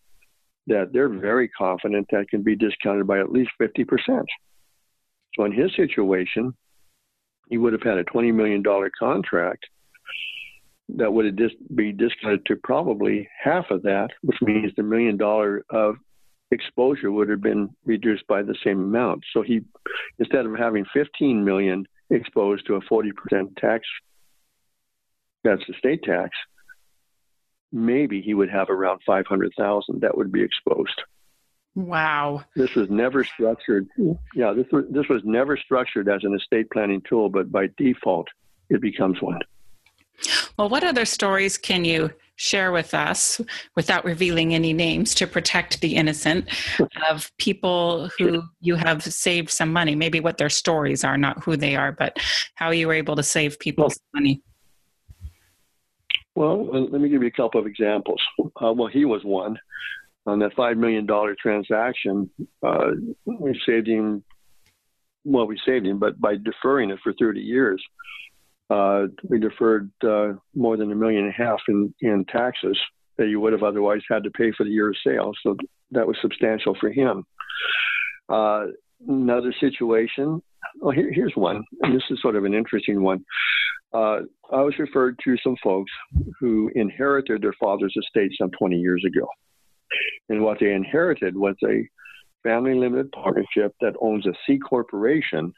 that 0.67 0.93
they're 0.93 1.09
very 1.09 1.49
confident 1.49 2.07
that 2.13 2.29
can 2.31 2.43
be 2.43 2.57
discounted 2.57 3.07
by 3.07 3.21
at 3.21 3.33
least 3.33 3.51
50%. 3.61 4.25
So 5.37 5.45
in 5.45 5.53
his 5.53 5.75
situation, 5.77 6.55
he 7.49 7.59
would 7.59 7.73
have 7.73 7.83
had 7.83 7.99
a 7.99 8.05
$20 8.05 8.35
million 8.35 8.63
contract 8.99 9.67
that 10.97 11.13
would 11.13 11.27
have 11.27 11.37
dis- 11.37 11.53
be 11.75 11.93
discounted 11.93 12.45
to 12.47 12.57
probably 12.57 13.29
half 13.43 13.71
of 13.71 13.83
that, 13.83 14.09
which 14.23 14.37
means 14.43 14.73
the 14.77 14.83
million 14.83 15.17
dollar 15.17 15.65
of 15.71 15.97
exposure 16.51 17.11
would 17.11 17.29
have 17.29 17.41
been 17.41 17.71
reduced 17.85 18.27
by 18.27 18.43
the 18.43 18.57
same 18.65 18.81
amount. 18.81 19.25
So 19.33 19.43
he, 19.43 19.61
instead 20.19 20.45
of 20.45 20.55
having 20.57 20.85
15 20.93 21.45
million 21.45 21.87
exposed 22.11 22.67
to 22.67 22.75
a 22.75 22.81
40% 22.83 23.11
tax, 23.57 23.87
that's 25.45 25.63
the 25.67 25.75
state 25.79 26.03
tax, 26.03 26.31
maybe 27.73 28.21
he 28.21 28.35
would 28.35 28.51
have 28.51 28.69
around 28.69 29.01
500,000 29.07 30.01
that 30.01 30.17
would 30.17 30.31
be 30.31 30.43
exposed. 30.43 31.03
Wow. 31.75 32.45
This 32.55 32.75
was 32.75 32.91
never 32.91 33.25
structured. 33.25 33.89
Yeah, 34.35 34.53
this 34.53 34.67
was, 34.71 34.85
this 34.91 35.09
was 35.09 35.23
never 35.25 35.57
structured 35.57 36.09
as 36.09 36.23
an 36.25 36.35
estate 36.35 36.71
planning 36.71 37.03
tool, 37.09 37.29
but 37.31 37.51
by 37.51 37.69
default, 37.79 38.29
it 38.69 38.81
becomes 38.81 39.21
one. 39.23 39.41
Well, 40.59 40.69
what 40.69 40.85
other 40.85 41.05
stories 41.05 41.57
can 41.57 41.85
you 41.85 42.11
share 42.37 42.73
with 42.73 42.95
us 42.95 43.41
without 43.75 44.05
revealing 44.05 44.55
any 44.55 44.73
names 44.73 45.15
to 45.15 45.27
protect 45.27 45.81
the 45.81 45.97
innocent 45.97 46.49
of 47.11 47.31
people 47.39 48.11
who 48.19 48.43
you 48.61 48.75
have 48.75 49.03
saved 49.03 49.51
some 49.51 49.73
money? 49.73 49.95
Maybe 49.95 50.21
what 50.21 50.37
their 50.37 50.51
stories 50.51 51.05
are, 51.05 51.17
not 51.17 51.43
who 51.43 51.57
they 51.57 51.75
are, 51.75 51.93
but 51.93 52.19
how 52.55 52.71
you 52.71 52.87
were 52.87 52.95
able 52.95 53.17
to 53.17 53.23
save 53.23 53.59
people's 53.59 53.99
well, 54.13 54.21
money. 54.21 54.43
Well, 56.35 56.67
let 56.91 57.01
me 57.01 57.09
give 57.09 57.23
you 57.23 57.29
a 57.29 57.33
couple 57.33 57.61
of 57.61 57.67
examples. 57.67 58.21
Uh, 58.41 58.73
well, 58.73 58.89
he 58.89 59.05
was 59.05 59.23
one. 59.25 59.59
On 60.27 60.39
that 60.39 60.55
$5 60.57 60.77
million 60.77 61.07
transaction, 61.41 62.31
uh, 62.63 62.91
we 63.25 63.61
saved 63.67 63.89
him, 63.89 64.23
well, 65.25 65.47
we 65.47 65.59
saved 65.67 65.87
him, 65.87 65.99
but 65.99 66.21
by 66.21 66.37
deferring 66.37 66.91
it 66.91 67.01
for 67.03 67.13
30 67.19 67.41
years, 67.41 67.83
uh, 68.71 69.07
we 69.29 69.39
deferred 69.39 69.91
uh, 70.05 70.33
more 70.55 70.77
than 70.77 70.93
a 70.93 70.95
million 70.95 71.25
and 71.25 71.35
a 71.35 71.37
half 71.37 71.61
in, 71.69 71.93
in 72.01 72.25
taxes 72.27 72.79
that 73.19 73.27
he 73.27 73.37
would 73.37 73.53
have 73.53 73.63
otherwise 73.63 74.01
had 74.09 74.25
to 74.25 74.31
pay 74.31 74.53
for 74.57 74.65
the 74.65 74.71
year's 74.71 74.99
sale. 75.05 75.33
So 75.43 75.57
that 75.91 76.07
was 76.07 76.17
substantial 76.23 76.77
for 76.81 76.91
him. 76.91 77.25
Uh, 78.29 78.67
another 79.07 79.53
situation. 79.61 80.41
Oh, 80.83 80.91
here, 80.91 81.13
here's 81.13 81.35
one. 81.35 81.63
And 81.83 81.95
this 81.95 82.03
is 82.11 82.21
sort 82.23 82.37
of 82.37 82.45
an 82.45 82.55
interesting 82.55 83.03
one. 83.03 83.25
Uh, 83.93 84.21
I 84.51 84.63
was 84.63 84.75
referred 84.79 85.19
to 85.25 85.37
some 85.45 85.57
folks 85.63 85.93
who 86.41 86.71
inherited 86.75 87.43
their 87.43 87.53
father's 87.61 87.95
estate 87.97 88.33
some 88.41 88.51
20 88.59 88.77
years 88.77 89.05
ago. 89.07 89.27
And 90.29 90.43
what 90.43 90.59
they 90.61 90.73
inherited 90.73 91.37
was 91.37 91.57
a 91.65 91.89
family 92.43 92.75
limited 92.75 93.13
partnership 93.13 93.75
that 93.81 93.95
owns 94.01 94.27
a 94.27 94.33
C 94.47 94.59
corporation. 94.59 95.53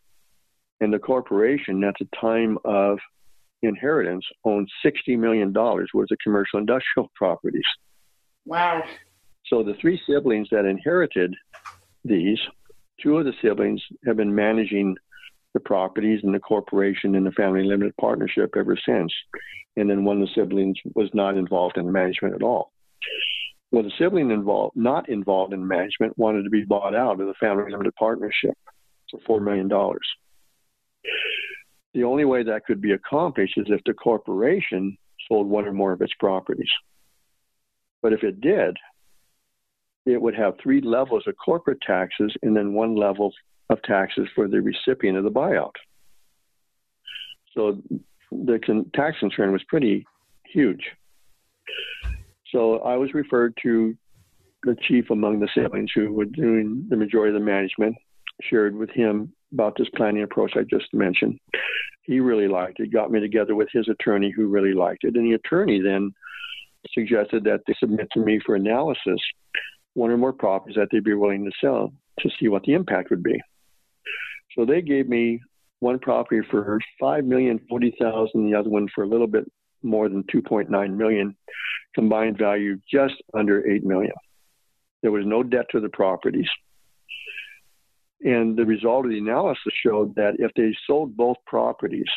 And 0.80 0.92
the 0.92 0.98
corporation, 0.98 1.82
at 1.84 1.94
the 1.98 2.08
time 2.20 2.58
of 2.64 2.98
inheritance, 3.62 4.24
owned 4.44 4.68
$60 4.84 5.18
million 5.18 5.52
worth 5.52 6.10
of 6.10 6.18
commercial 6.22 6.58
industrial 6.58 7.10
properties. 7.16 7.62
Wow. 8.44 8.82
So 9.46 9.62
the 9.62 9.74
three 9.80 10.00
siblings 10.08 10.48
that 10.50 10.64
inherited 10.64 11.34
these, 12.04 12.38
two 13.00 13.18
of 13.18 13.24
the 13.24 13.32
siblings 13.42 13.82
have 14.06 14.16
been 14.16 14.34
managing 14.34 14.96
the 15.54 15.60
properties 15.60 16.20
and 16.22 16.34
the 16.34 16.40
corporation 16.40 17.14
and 17.14 17.24
the 17.24 17.32
family 17.32 17.62
limited 17.64 17.96
partnership 17.98 18.54
ever 18.56 18.76
since. 18.86 19.12
And 19.76 19.88
then 19.88 20.04
one 20.04 20.20
of 20.20 20.28
the 20.28 20.34
siblings 20.34 20.76
was 20.94 21.08
not 21.14 21.36
involved 21.36 21.78
in 21.78 21.90
management 21.90 22.34
at 22.34 22.42
all. 22.42 22.72
Well, 23.74 23.82
the 23.82 23.90
sibling 23.98 24.30
involved, 24.30 24.76
not 24.76 25.08
involved 25.08 25.52
in 25.52 25.66
management, 25.66 26.16
wanted 26.16 26.44
to 26.44 26.50
be 26.50 26.62
bought 26.62 26.94
out 26.94 27.20
of 27.20 27.26
the 27.26 27.34
family 27.40 27.72
limited 27.72 27.92
partnership 27.96 28.56
for 29.10 29.18
four 29.26 29.40
million 29.40 29.66
dollars. 29.66 30.06
The 31.92 32.04
only 32.04 32.24
way 32.24 32.44
that 32.44 32.66
could 32.66 32.80
be 32.80 32.92
accomplished 32.92 33.54
is 33.58 33.66
if 33.68 33.80
the 33.84 33.92
corporation 33.92 34.96
sold 35.26 35.48
one 35.48 35.66
or 35.66 35.72
more 35.72 35.90
of 35.90 36.00
its 36.02 36.12
properties. 36.20 36.70
But 38.00 38.12
if 38.12 38.22
it 38.22 38.40
did, 38.40 38.76
it 40.06 40.22
would 40.22 40.36
have 40.36 40.54
three 40.62 40.80
levels 40.80 41.24
of 41.26 41.34
corporate 41.44 41.80
taxes 41.80 42.32
and 42.42 42.56
then 42.56 42.74
one 42.74 42.94
level 42.94 43.32
of 43.70 43.82
taxes 43.82 44.28
for 44.36 44.46
the 44.46 44.62
recipient 44.62 45.18
of 45.18 45.24
the 45.24 45.32
buyout. 45.32 45.74
So 47.54 47.82
the 48.30 48.84
tax 48.94 49.18
concern 49.18 49.50
was 49.50 49.64
pretty 49.64 50.06
huge. 50.46 50.92
So 52.54 52.78
I 52.78 52.96
was 52.96 53.12
referred 53.14 53.58
to 53.64 53.96
the 54.62 54.76
chief 54.86 55.10
among 55.10 55.40
the 55.40 55.48
siblings 55.54 55.90
who 55.92 56.12
were 56.12 56.24
doing 56.24 56.86
the 56.88 56.96
majority 56.96 57.34
of 57.34 57.40
the 57.40 57.44
management, 57.44 57.96
shared 58.42 58.76
with 58.76 58.90
him 58.90 59.32
about 59.52 59.74
this 59.76 59.88
planning 59.96 60.22
approach 60.22 60.52
I 60.56 60.62
just 60.62 60.94
mentioned. 60.94 61.38
He 62.02 62.20
really 62.20 62.48
liked 62.48 62.78
it, 62.78 62.92
got 62.92 63.10
me 63.10 63.18
together 63.18 63.56
with 63.56 63.68
his 63.72 63.88
attorney 63.88 64.32
who 64.34 64.46
really 64.46 64.72
liked 64.72 65.02
it. 65.02 65.16
And 65.16 65.26
the 65.26 65.34
attorney 65.34 65.80
then 65.82 66.12
suggested 66.92 67.42
that 67.44 67.60
they 67.66 67.74
submit 67.80 68.08
to 68.12 68.20
me 68.20 68.40
for 68.44 68.54
analysis 68.54 69.20
one 69.94 70.10
or 70.10 70.16
more 70.16 70.32
properties 70.32 70.76
that 70.76 70.88
they'd 70.92 71.04
be 71.04 71.14
willing 71.14 71.44
to 71.44 71.50
sell 71.60 71.92
to 72.20 72.30
see 72.38 72.48
what 72.48 72.62
the 72.64 72.74
impact 72.74 73.10
would 73.10 73.22
be. 73.22 73.40
So 74.56 74.64
they 74.64 74.82
gave 74.82 75.08
me 75.08 75.40
one 75.80 75.98
property 75.98 76.40
for 76.50 76.78
five 77.00 77.24
million 77.24 77.60
forty 77.68 77.94
thousand, 78.00 78.50
the 78.50 78.58
other 78.58 78.70
one 78.70 78.88
for 78.94 79.04
a 79.04 79.08
little 79.08 79.26
bit 79.26 79.44
more 79.84 80.08
than 80.08 80.24
two 80.30 80.42
point 80.42 80.70
nine 80.70 80.96
million, 80.96 81.36
combined 81.94 82.38
value 82.38 82.78
just 82.90 83.14
under 83.34 83.68
eight 83.70 83.84
million. 83.84 84.14
There 85.02 85.12
was 85.12 85.26
no 85.26 85.42
debt 85.42 85.66
to 85.72 85.80
the 85.80 85.88
properties. 85.88 86.48
And 88.22 88.56
the 88.56 88.64
result 88.64 89.04
of 89.04 89.10
the 89.10 89.18
analysis 89.18 89.72
showed 89.84 90.14
that 90.14 90.36
if 90.38 90.50
they 90.56 90.74
sold 90.86 91.14
both 91.16 91.36
properties 91.46 92.08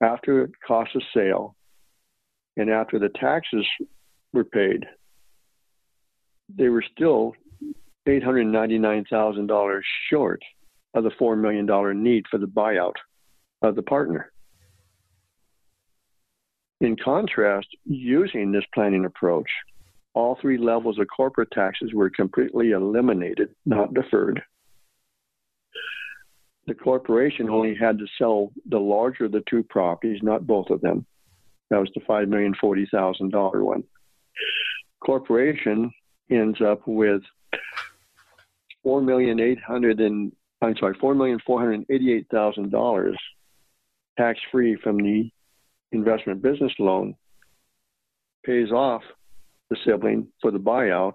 after 0.00 0.50
cost 0.66 0.96
of 0.96 1.02
sale 1.14 1.54
and 2.56 2.70
after 2.70 2.98
the 2.98 3.10
taxes 3.10 3.66
were 4.32 4.44
paid, 4.44 4.86
they 6.48 6.70
were 6.70 6.84
still 6.94 7.34
$899,000 8.08 9.80
short 10.10 10.42
of 10.94 11.04
the 11.04 11.10
$4 11.10 11.38
million 11.38 12.02
need 12.02 12.24
for 12.30 12.38
the 12.38 12.46
buyout 12.46 12.94
of 13.62 13.76
the 13.76 13.82
partner. 13.82 14.32
In 16.82 16.96
contrast, 16.96 17.68
using 17.84 18.50
this 18.50 18.64
planning 18.74 19.04
approach, 19.04 19.48
all 20.14 20.36
three 20.40 20.58
levels 20.58 20.98
of 20.98 21.06
corporate 21.16 21.52
taxes 21.52 21.94
were 21.94 22.10
completely 22.10 22.72
eliminated, 22.72 23.50
not 23.64 23.94
deferred. 23.94 24.42
The 26.66 26.74
corporation 26.74 27.48
only 27.48 27.76
had 27.76 27.98
to 27.98 28.06
sell 28.18 28.50
the 28.68 28.80
larger 28.80 29.26
of 29.26 29.32
the 29.32 29.44
two 29.48 29.62
properties, 29.62 30.24
not 30.24 30.44
both 30.44 30.70
of 30.70 30.80
them. 30.80 31.06
That 31.70 31.78
was 31.78 31.90
the 31.94 32.00
five 32.04 32.28
million 32.28 32.52
forty 32.60 32.88
thousand 32.92 33.30
dollar 33.30 33.62
one. 33.62 33.84
Corporation 35.04 35.88
ends 36.32 36.60
up 36.60 36.80
with 36.88 37.22
four 38.82 39.00
million 39.00 39.38
eight 39.38 39.62
hundred 39.62 40.00
and 40.00 40.32
I'm 40.60 40.76
sorry, 40.78 40.96
four 41.00 41.14
million 41.14 41.38
four 41.46 41.60
hundred 41.60 41.86
eighty-eight 41.90 42.26
thousand 42.28 42.72
dollars 42.72 43.16
tax 44.18 44.40
free 44.50 44.76
from 44.82 44.96
the 44.96 45.30
investment 45.92 46.42
business 46.42 46.72
loan, 46.78 47.14
pays 48.44 48.70
off 48.70 49.02
the 49.70 49.76
sibling 49.84 50.28
for 50.40 50.50
the 50.50 50.58
buyout, 50.58 51.14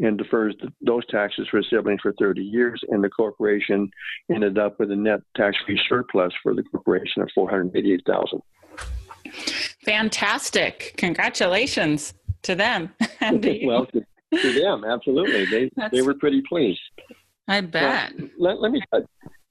and 0.00 0.18
defers 0.18 0.54
those 0.80 1.06
taxes 1.06 1.46
for 1.50 1.58
a 1.58 1.64
sibling 1.64 1.98
for 2.02 2.12
30 2.18 2.42
years, 2.42 2.82
and 2.88 3.02
the 3.02 3.10
corporation 3.10 3.90
ended 4.32 4.58
up 4.58 4.78
with 4.78 4.90
a 4.90 4.96
net 4.96 5.20
tax-free 5.36 5.80
surplus 5.88 6.32
for 6.42 6.54
the 6.54 6.62
corporation 6.64 7.22
of 7.22 7.28
488,000. 7.34 8.40
Fantastic! 9.84 10.94
Congratulations 10.96 12.14
to 12.42 12.54
them. 12.54 12.90
well, 13.64 13.86
to, 13.86 14.04
to, 14.32 14.60
them, 14.60 14.84
absolutely. 14.84 15.46
They 15.46 15.70
they 15.92 16.02
were 16.02 16.14
pretty 16.14 16.42
pleased. 16.48 16.80
I 17.48 17.60
bet. 17.60 18.12
let, 18.38 18.60
let 18.60 18.72
me, 18.72 18.80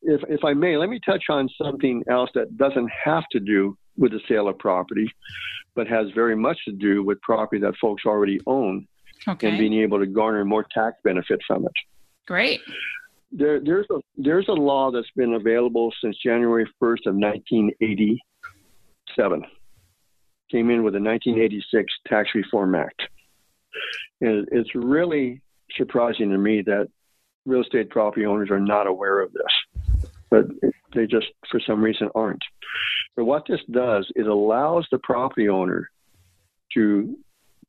if, 0.02 0.22
if 0.30 0.44
I 0.44 0.54
may, 0.54 0.78
let 0.78 0.90
me 0.90 1.00
touch 1.06 1.24
on 1.30 1.50
something 1.62 2.04
else 2.10 2.30
that 2.36 2.58
doesn't 2.58 2.90
have 3.04 3.24
to 3.32 3.40
do 3.40 3.78
with 3.98 4.12
the 4.12 4.22
sale 4.28 4.48
of 4.48 4.60
property, 4.60 5.12
but 5.76 5.88
has 5.88 6.12
very 6.12 6.36
much 6.36 6.64
to 6.66 6.72
do 6.72 7.04
with 7.04 7.20
property 7.22 7.60
that 7.62 7.76
folks 7.78 8.06
already 8.06 8.40
own 8.48 8.88
okay. 9.28 9.50
and 9.50 9.58
being 9.58 9.74
able 9.74 10.00
to 10.00 10.06
garner 10.06 10.46
more 10.46 10.66
tax 10.72 10.96
benefit 11.04 11.42
from 11.46 11.66
it. 11.66 11.74
Great. 12.28 12.62
There, 13.32 13.60
there's 13.60 13.88
a 13.90 14.00
there's 14.18 14.48
a 14.50 14.54
law 14.54 14.92
that's 14.92 15.10
been 15.16 15.34
available 15.36 15.94
since 16.04 16.18
January 16.18 16.66
1st 16.82 17.08
of 17.08 17.16
1987. 17.16 19.46
Came 20.52 20.70
in 20.70 20.84
with 20.84 20.94
the 20.94 21.00
1986 21.00 21.94
Tax 22.08 22.30
Reform 22.36 22.76
Act, 22.76 23.02
and 24.20 24.46
it's 24.52 24.76
really 24.76 25.42
surprising 25.78 26.30
to 26.32 26.38
me 26.38 26.62
that 26.64 26.90
real 27.46 27.62
estate 27.62 27.90
property 27.90 28.26
owners 28.26 28.50
are 28.50 28.60
not 28.60 28.86
aware 28.86 29.22
of 29.22 29.32
this, 29.32 29.46
but 30.30 30.48
they 30.94 31.08
just, 31.08 31.28
for 31.50 31.60
some 31.66 31.82
reason, 31.82 32.10
aren't. 32.16 32.42
But 33.16 33.26
what 33.26 33.44
this 33.48 33.62
does, 33.72 34.10
it 34.16 34.28
allows 34.28 34.88
the 34.92 35.00
property 35.00 35.50
owner 35.50 35.90
to 36.74 37.16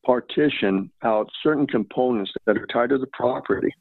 partition 0.04 0.90
out 1.04 1.28
certain 1.42 1.66
components 1.66 2.32
that 2.46 2.56
are 2.56 2.66
tied 2.66 2.90
to 2.90 2.98
the 2.98 3.06
property 3.12 3.72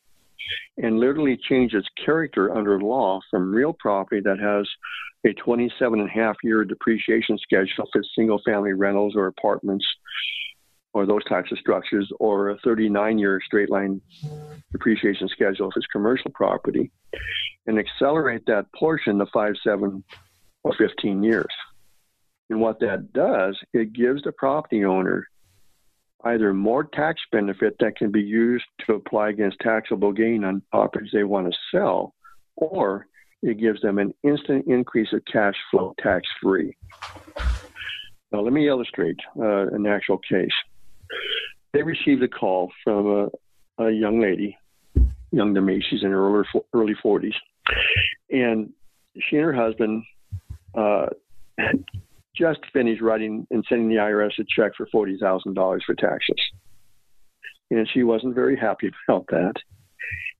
and 0.77 0.99
literally 0.99 1.37
change 1.49 1.73
its 1.73 1.87
character 2.03 2.55
under 2.55 2.79
law 2.79 3.19
from 3.29 3.53
real 3.53 3.73
property 3.79 4.21
that 4.21 4.39
has 4.39 4.67
a 5.25 5.33
27 5.33 5.99
and 5.99 6.09
a 6.09 6.11
half 6.11 6.35
year 6.43 6.63
depreciation 6.65 7.37
schedule 7.37 7.87
for 7.91 8.01
single 8.15 8.41
family 8.45 8.73
rentals 8.73 9.15
or 9.15 9.27
apartments 9.27 9.85
or 10.93 11.05
those 11.05 11.23
types 11.25 11.51
of 11.51 11.59
structures, 11.59 12.11
or 12.19 12.49
a 12.49 12.57
39 12.59 13.17
year 13.17 13.41
straight 13.45 13.69
line 13.69 14.01
depreciation 14.71 15.27
schedule 15.29 15.69
if 15.69 15.77
it's 15.77 15.85
commercial 15.87 16.31
property, 16.31 16.91
and 17.67 17.79
accelerate 17.79 18.45
that 18.47 18.65
portion 18.73 19.19
to 19.19 19.25
5, 19.27 19.53
7, 19.63 20.03
or 20.63 20.73
15 20.77 21.23
years. 21.23 21.53
And 22.49 22.59
what 22.59 22.79
that 22.81 23.13
does, 23.13 23.57
it 23.73 23.93
gives 23.93 24.23
the 24.23 24.33
property 24.33 24.83
owner 24.83 25.27
either 26.25 26.53
more 26.53 26.83
tax 26.83 27.21
benefit 27.31 27.75
that 27.79 27.95
can 27.95 28.11
be 28.11 28.21
used 28.21 28.65
to 28.85 28.93
apply 28.93 29.29
against 29.29 29.57
taxable 29.59 30.11
gain 30.11 30.43
on 30.43 30.61
properties 30.71 31.09
they 31.13 31.23
want 31.23 31.51
to 31.51 31.57
sell, 31.71 32.13
or 32.55 33.07
it 33.41 33.59
gives 33.59 33.81
them 33.81 33.97
an 33.97 34.13
instant 34.23 34.65
increase 34.67 35.11
of 35.13 35.21
cash 35.31 35.55
flow 35.71 35.95
tax 35.99 36.27
free. 36.41 36.75
Now, 38.31 38.41
let 38.41 38.53
me 38.53 38.67
illustrate 38.67 39.19
uh, 39.39 39.67
an 39.67 39.87
actual 39.87 40.17
case 40.19 40.51
they 41.73 41.83
received 41.83 42.23
a 42.23 42.27
call 42.27 42.71
from 42.83 43.29
a, 43.77 43.83
a 43.83 43.91
young 43.91 44.21
lady, 44.21 44.57
young 45.31 45.53
to 45.53 45.61
me. 45.61 45.83
She's 45.89 46.03
in 46.03 46.11
her 46.11 46.27
early, 46.27 46.47
early 46.73 46.95
40s. 47.03 47.33
And 48.29 48.71
she 49.19 49.37
and 49.37 49.45
her 49.45 49.53
husband 49.53 50.03
uh, 50.77 51.07
just 52.35 52.59
finished 52.73 53.01
writing 53.01 53.47
and 53.51 53.65
sending 53.67 53.89
the 53.89 53.95
IRS 53.95 54.39
a 54.39 54.43
check 54.55 54.71
for 54.75 54.87
$40,000 54.93 55.79
for 55.85 55.95
taxes. 55.95 56.35
And 57.69 57.87
she 57.93 58.03
wasn't 58.03 58.35
very 58.35 58.57
happy 58.57 58.91
about 59.07 59.27
that. 59.27 59.53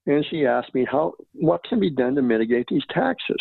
And 0.07 0.25
she 0.29 0.45
asked 0.45 0.73
me 0.73 0.85
how 0.89 1.13
what 1.33 1.63
can 1.63 1.79
be 1.79 1.89
done 1.89 2.15
to 2.15 2.21
mitigate 2.21 2.65
these 2.69 2.83
taxes. 2.89 3.37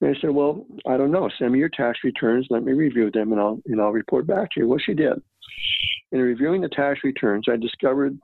And 0.00 0.16
I 0.16 0.20
said, 0.20 0.30
Well, 0.30 0.64
I 0.86 0.96
don't 0.96 1.10
know. 1.10 1.28
Send 1.38 1.52
me 1.52 1.58
your 1.58 1.68
tax 1.68 1.98
returns. 2.04 2.46
Let 2.50 2.62
me 2.62 2.72
review 2.72 3.10
them 3.10 3.32
and 3.32 3.40
I'll, 3.40 3.60
and 3.66 3.80
I'll 3.80 3.90
report 3.90 4.26
back 4.26 4.52
to 4.52 4.60
you. 4.60 4.68
Well, 4.68 4.78
she 4.78 4.94
did. 4.94 5.20
In 6.12 6.20
reviewing 6.20 6.60
the 6.60 6.68
tax 6.68 7.00
returns, 7.04 7.46
I 7.48 7.56
discovered 7.56 8.18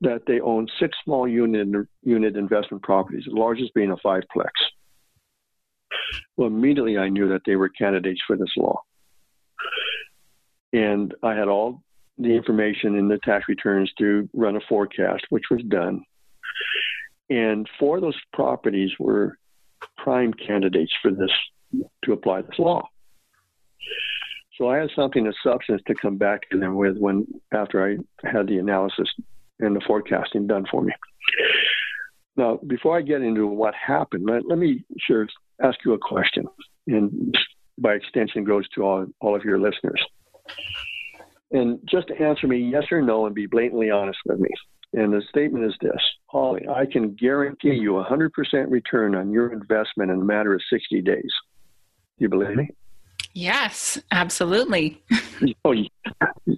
that 0.00 0.22
they 0.26 0.40
owned 0.40 0.70
six 0.78 0.96
small 1.04 1.26
unit, 1.26 1.86
unit 2.02 2.36
investment 2.36 2.82
properties, 2.82 3.24
the 3.26 3.38
largest 3.38 3.74
being 3.74 3.90
a 3.90 3.96
fiveplex. 3.96 4.50
Well, 6.36 6.48
immediately 6.48 6.98
I 6.98 7.08
knew 7.08 7.28
that 7.28 7.42
they 7.46 7.56
were 7.56 7.68
candidates 7.68 8.20
for 8.26 8.36
this 8.36 8.52
law. 8.56 8.80
And 10.72 11.14
I 11.22 11.34
had 11.34 11.48
all 11.48 11.82
the 12.18 12.34
information 12.34 12.96
in 12.96 13.08
the 13.08 13.18
tax 13.24 13.46
returns 13.48 13.90
to 13.98 14.28
run 14.34 14.56
a 14.56 14.60
forecast, 14.68 15.24
which 15.30 15.44
was 15.50 15.62
done. 15.68 16.04
And 17.30 17.68
four 17.78 17.96
of 17.96 18.02
those 18.02 18.18
properties 18.32 18.90
were 18.98 19.38
prime 19.96 20.32
candidates 20.32 20.92
for 21.02 21.10
this 21.10 21.30
to 22.04 22.12
apply 22.12 22.42
this 22.42 22.58
law. 22.58 22.88
So 24.58 24.68
I 24.68 24.78
had 24.78 24.90
something 24.94 25.26
of 25.28 25.34
substance 25.42 25.80
to 25.86 25.94
come 25.94 26.16
back 26.16 26.50
to 26.50 26.58
them 26.58 26.74
with 26.74 26.98
when 26.98 27.26
after 27.54 27.86
I 27.86 28.28
had 28.28 28.48
the 28.48 28.58
analysis 28.58 29.08
and 29.60 29.74
the 29.74 29.80
forecasting 29.86 30.48
done 30.48 30.66
for 30.68 30.82
me. 30.82 30.92
Now, 32.36 32.58
before 32.66 32.98
I 32.98 33.02
get 33.02 33.22
into 33.22 33.46
what 33.46 33.74
happened, 33.74 34.26
let, 34.28 34.46
let 34.46 34.58
me 34.58 34.84
sure 34.98 35.28
ask 35.62 35.78
you 35.84 35.92
a 35.92 35.98
question, 35.98 36.44
and 36.86 37.36
by 37.78 37.94
extension 37.94 38.44
goes 38.44 38.68
to 38.70 38.82
all, 38.82 39.06
all 39.20 39.36
of 39.36 39.44
your 39.44 39.58
listeners. 39.58 40.04
And 41.50 41.78
just 41.88 42.10
answer 42.20 42.46
me 42.46 42.58
yes 42.58 42.84
or 42.90 43.00
no 43.00 43.26
and 43.26 43.34
be 43.34 43.46
blatantly 43.46 43.90
honest 43.90 44.18
with 44.26 44.38
me. 44.38 44.50
And 44.92 45.12
the 45.12 45.22
statement 45.28 45.64
is 45.64 45.74
this 45.80 46.00
Holly, 46.26 46.66
I 46.68 46.86
can 46.86 47.14
guarantee 47.14 47.74
you 47.74 47.98
a 47.98 48.04
100% 48.04 48.30
return 48.70 49.14
on 49.14 49.30
your 49.30 49.52
investment 49.52 50.10
in 50.10 50.20
a 50.20 50.24
matter 50.24 50.54
of 50.54 50.60
60 50.70 51.00
days. 51.02 51.30
Do 52.18 52.24
you 52.24 52.28
believe 52.28 52.56
me? 52.56 52.70
Yes, 53.38 54.00
absolutely. 54.10 55.00
oh, 55.64 55.72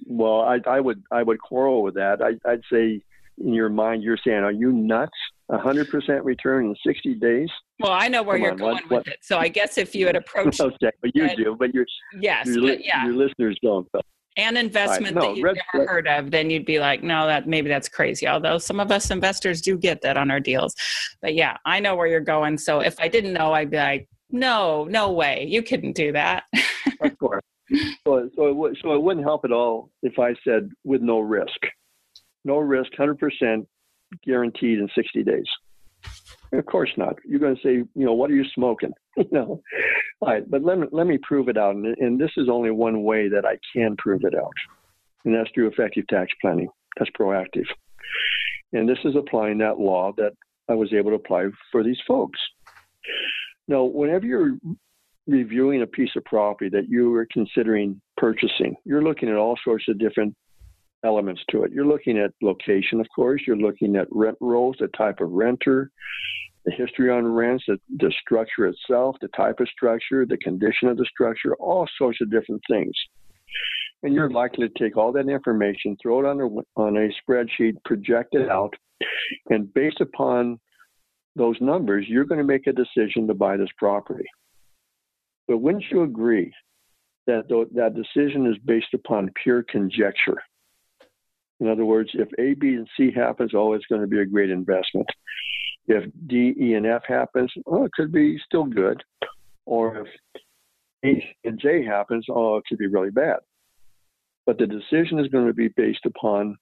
well, 0.07 0.41
I, 0.41 0.61
I, 0.67 0.81
would 0.81 1.03
I 1.11 1.23
would 1.23 1.39
quarrel 1.39 1.83
with 1.83 1.95
that. 1.97 2.23
I, 2.23 2.51
I'd 2.51 2.63
say 2.73 3.03
in 3.37 3.53
your 3.53 3.69
mind, 3.69 4.03
you're 4.03 4.17
saying, 4.25 4.39
"Are 4.39 4.51
you 4.51 4.73
nuts? 4.73 5.13
A 5.51 5.59
hundred 5.59 5.91
percent 5.91 6.25
return 6.25 6.65
in 6.65 6.77
60 6.87 7.17
days?" 7.17 7.51
Well, 7.81 7.93
I 7.93 8.09
know 8.09 8.23
where 8.23 8.37
Come 8.37 8.43
you're 8.43 8.53
on, 8.53 8.57
going 8.57 8.75
what, 8.75 8.83
with 8.85 8.91
what? 8.93 9.07
it. 9.09 9.19
So 9.21 9.37
I 9.37 9.49
guess 9.49 9.77
if 9.77 9.95
you 9.95 10.07
had 10.07 10.17
approached, 10.25 10.63
okay, 10.63 10.91
but 11.03 11.15
you 11.15 11.37
do, 11.37 11.55
but 11.59 11.75
your 11.75 11.85
yes, 12.19 12.47
your, 12.47 12.63
but 12.63 12.83
yeah, 12.83 13.05
your 13.05 13.15
listeners 13.15 13.59
don't. 13.63 13.87
An 14.39 14.57
investment 14.57 15.17
right. 15.17 15.23
no, 15.23 15.29
that 15.29 15.37
you've 15.37 15.45
red, 15.45 15.59
never 15.75 15.87
heard 15.87 16.09
of, 16.09 16.31
then 16.31 16.49
you'd 16.49 16.65
be 16.65 16.81
like, 16.81 17.03
no, 17.03 17.27
that 17.27 17.47
maybe 17.47 17.69
that's 17.69 17.91
crazy. 17.91 18.27
Although 18.27 18.57
some 18.57 18.81
of 18.81 18.91
us 18.91 19.11
investors 19.11 19.61
do 19.61 19.77
get 19.77 20.01
that 20.01 20.17
on 20.17 20.31
our 20.31 20.41
deals, 20.41 20.75
but 21.21 21.35
yeah, 21.35 21.59
I 21.67 21.81
know 21.81 21.95
where 21.95 22.07
you're 22.07 22.21
going. 22.21 22.57
So 22.57 22.81
if 22.81 22.99
I 22.99 23.09
didn't 23.09 23.35
know, 23.35 23.53
I'd 23.53 23.71
be 23.71 23.77
like, 23.77 24.09
no, 24.33 24.85
no 24.85 25.13
way, 25.13 25.47
you 25.49 25.63
couldn't 25.63 25.93
do 25.93 26.13
that. 26.13 26.45
of 27.01 27.19
course. 27.19 27.43
So, 28.05 28.29
so 28.35 28.47
it 28.49 28.57
would, 28.57 28.77
so 28.83 28.95
it 28.95 29.03
wouldn't 29.03 29.25
help 29.25 29.45
at 29.45 29.53
all 29.53 29.91
if 30.03 30.19
I 30.19 30.35
said 30.45 30.71
with 30.85 31.03
no 31.03 31.21
risk, 31.21 31.59
no 32.45 32.59
risk, 32.59 32.91
hundred 32.97 33.19
percent 33.19 33.69
guaranteed 34.25 34.79
in 34.79 34.89
sixty 34.95 35.23
days. 35.23 35.47
Of 36.53 36.67
course 36.67 36.91
not. 36.97 37.17
You're 37.25 37.39
going 37.39 37.55
to 37.55 37.63
say, 37.63 37.75
you 37.75 37.89
know, 37.95 38.13
what 38.13 38.31
are 38.31 38.35
you 38.35 38.45
smoking? 38.55 38.93
you 39.17 39.29
know, 39.31 39.63
all 40.21 40.29
right. 40.29 40.51
But 40.51 40.65
let 40.65 40.79
me 40.79 40.87
let 40.91 41.07
me 41.07 41.19
prove 41.23 41.49
it 41.49 41.57
out, 41.57 41.77
and, 41.77 41.97
and 41.99 42.21
this 42.21 42.33
is 42.37 42.49
only 42.49 42.71
one 42.71 43.05
way 43.05 43.29
that 43.29 43.45
I 43.45 43.57
can 43.73 43.97
prove 43.97 44.25
it 44.25 44.35
out, 44.35 44.53
and 45.25 45.35
that's 45.35 45.51
through 45.55 45.69
effective 45.69 46.07
tax 46.09 46.33
planning. 46.41 46.69
That's 46.99 47.11
proactive, 47.13 47.67
and 48.73 48.89
this 48.89 48.99
is 49.05 49.15
applying 49.15 49.59
that 49.59 49.79
law 49.79 50.13
that 50.17 50.33
I 50.69 50.75
was 50.75 50.93
able 50.93 51.11
to 51.11 51.17
apply 51.17 51.47
for 51.71 51.85
these 51.85 52.01
folks. 52.07 52.39
Now, 53.71 53.85
whenever 53.85 54.27
you're 54.27 54.59
reviewing 55.29 55.83
a 55.83 55.87
piece 55.87 56.11
of 56.17 56.25
property 56.25 56.69
that 56.71 56.89
you 56.89 57.15
are 57.15 57.27
considering 57.31 58.01
purchasing, 58.17 58.75
you're 58.85 59.05
looking 59.05 59.29
at 59.29 59.37
all 59.37 59.57
sorts 59.63 59.85
of 59.89 59.97
different 59.97 60.35
elements 61.05 61.41
to 61.51 61.63
it. 61.63 61.71
You're 61.71 61.87
looking 61.87 62.19
at 62.19 62.33
location, 62.43 63.01
of 63.01 63.07
course. 63.15 63.43
You're 63.47 63.57
looking 63.57 63.95
at 63.95 64.09
rent 64.11 64.37
rolls, 64.41 64.75
the 64.81 64.89
type 64.89 65.21
of 65.21 65.31
renter, 65.31 65.89
the 66.65 66.73
history 66.73 67.13
on 67.13 67.25
rents, 67.25 67.63
the, 67.69 67.79
the 67.99 68.13
structure 68.21 68.67
itself, 68.67 69.15
the 69.21 69.29
type 69.29 69.61
of 69.61 69.69
structure, 69.69 70.27
the 70.27 70.39
condition 70.39 70.89
of 70.89 70.97
the 70.97 71.07
structure, 71.07 71.55
all 71.55 71.87
sorts 71.97 72.19
of 72.21 72.29
different 72.29 72.63
things. 72.69 72.93
And 74.03 74.13
you're 74.13 74.31
likely 74.31 74.69
to 74.69 74.79
take 74.83 74.97
all 74.97 75.13
that 75.13 75.29
information, 75.29 75.97
throw 76.03 76.19
it 76.19 76.27
on 76.27 76.41
a, 76.41 76.81
on 76.81 76.97
a 76.97 77.09
spreadsheet, 77.23 77.77
project 77.85 78.35
it 78.35 78.51
out, 78.51 78.75
and 79.49 79.73
based 79.73 80.01
upon 80.01 80.59
those 81.37 81.57
numbers, 81.61 82.07
you're 82.09 82.25
going 82.25 82.39
to 82.41 82.45
make 82.45 82.67
a 82.67 82.73
decision 82.73 83.27
to 83.27 83.35
buy 83.35 83.57
this 83.57 83.71
property. 83.79 84.27
But 85.49 85.59
wouldn't 85.59 85.85
you 85.91 86.03
agree 86.03 86.53
that 87.27 87.49
that 87.49 87.95
decision 87.95 88.47
is 88.47 88.57
based 88.65 88.95
upon 88.95 89.33
pure 89.43 89.63
conjecture? 89.63 90.43
In 91.61 91.69
other 91.69 91.85
words, 91.85 92.11
if 92.15 92.29
A, 92.39 92.55
B, 92.55 92.75
and 92.75 92.89
C 92.97 93.11
happens, 93.15 93.53
oh, 93.55 93.75
it's 93.75 93.87
going 93.87 94.01
to 94.01 94.07
be 94.07 94.21
a 94.21 94.27
great 94.27 94.51
investment. 94.51 95.07
If 95.87 96.11
D, 96.27 96.55
E, 96.59 96.75
and 96.75 96.87
F 96.87 97.03
happens, 97.07 97.53
oh, 97.67 97.85
it 97.85 97.93
could 97.93 98.13
be 98.13 98.39
still 98.45 98.65
good. 98.65 99.03
Or 99.67 99.99
if 99.99 100.07
H 101.03 101.23
and 101.45 101.59
J 101.59 101.85
happens, 101.85 102.27
oh, 102.31 102.57
it 102.57 102.65
could 102.69 102.79
be 102.79 102.87
really 102.87 103.11
bad. 103.11 103.39
But 104.47 104.59
the 104.59 104.67
decision 104.67 105.19
is 105.19 105.29
going 105.29 105.47
to 105.47 105.55
be 105.55 105.69
based 105.69 106.07
upon 106.07 106.57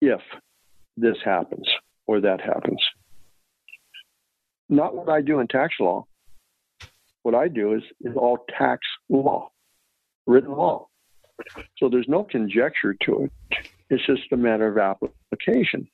if 0.00 0.20
this 0.96 1.16
happens 1.24 1.66
or 2.08 2.20
that 2.22 2.40
happens. 2.40 2.82
Not 4.68 4.96
what 4.96 5.08
I 5.08 5.20
do 5.20 5.38
in 5.38 5.46
tax 5.46 5.74
law. 5.78 6.06
What 7.22 7.34
I 7.34 7.48
do 7.48 7.74
is, 7.74 7.82
is 8.00 8.16
all 8.16 8.38
tax 8.58 8.80
law, 9.08 9.50
written 10.26 10.52
law. 10.52 10.88
So 11.78 11.88
there's 11.88 12.08
no 12.08 12.24
conjecture 12.24 12.96
to 13.04 13.24
it. 13.24 13.32
It's 13.90 14.04
just 14.06 14.32
a 14.32 14.36
matter 14.36 14.66
of 14.66 14.78
application. 14.78 15.88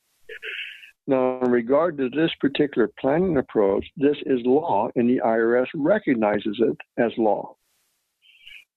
Now, 1.07 1.40
in 1.42 1.50
regard 1.50 1.98
to 1.98 2.09
this 2.09 2.31
particular 2.40 2.90
planning 2.98 3.37
approach, 3.37 3.85
this 3.96 4.16
is 4.24 4.40
law, 4.44 4.88
and 4.96 5.09
the 5.09 5.20
IRS 5.24 5.66
recognizes 5.74 6.59
it 6.61 6.77
as 6.96 7.12
law. 7.18 7.57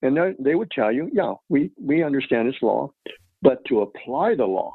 And 0.02 0.18
they 0.40 0.56
would 0.56 0.72
tell 0.72 0.92
you, 0.92 1.10
yeah, 1.14 1.34
we, 1.50 1.72
we 1.82 2.04
understand 2.04 2.48
it's 2.48 2.62
law, 2.62 2.92
but 3.42 3.64
to 3.66 3.82
apply 3.82 4.36
the 4.36 4.46
law, 4.46 4.74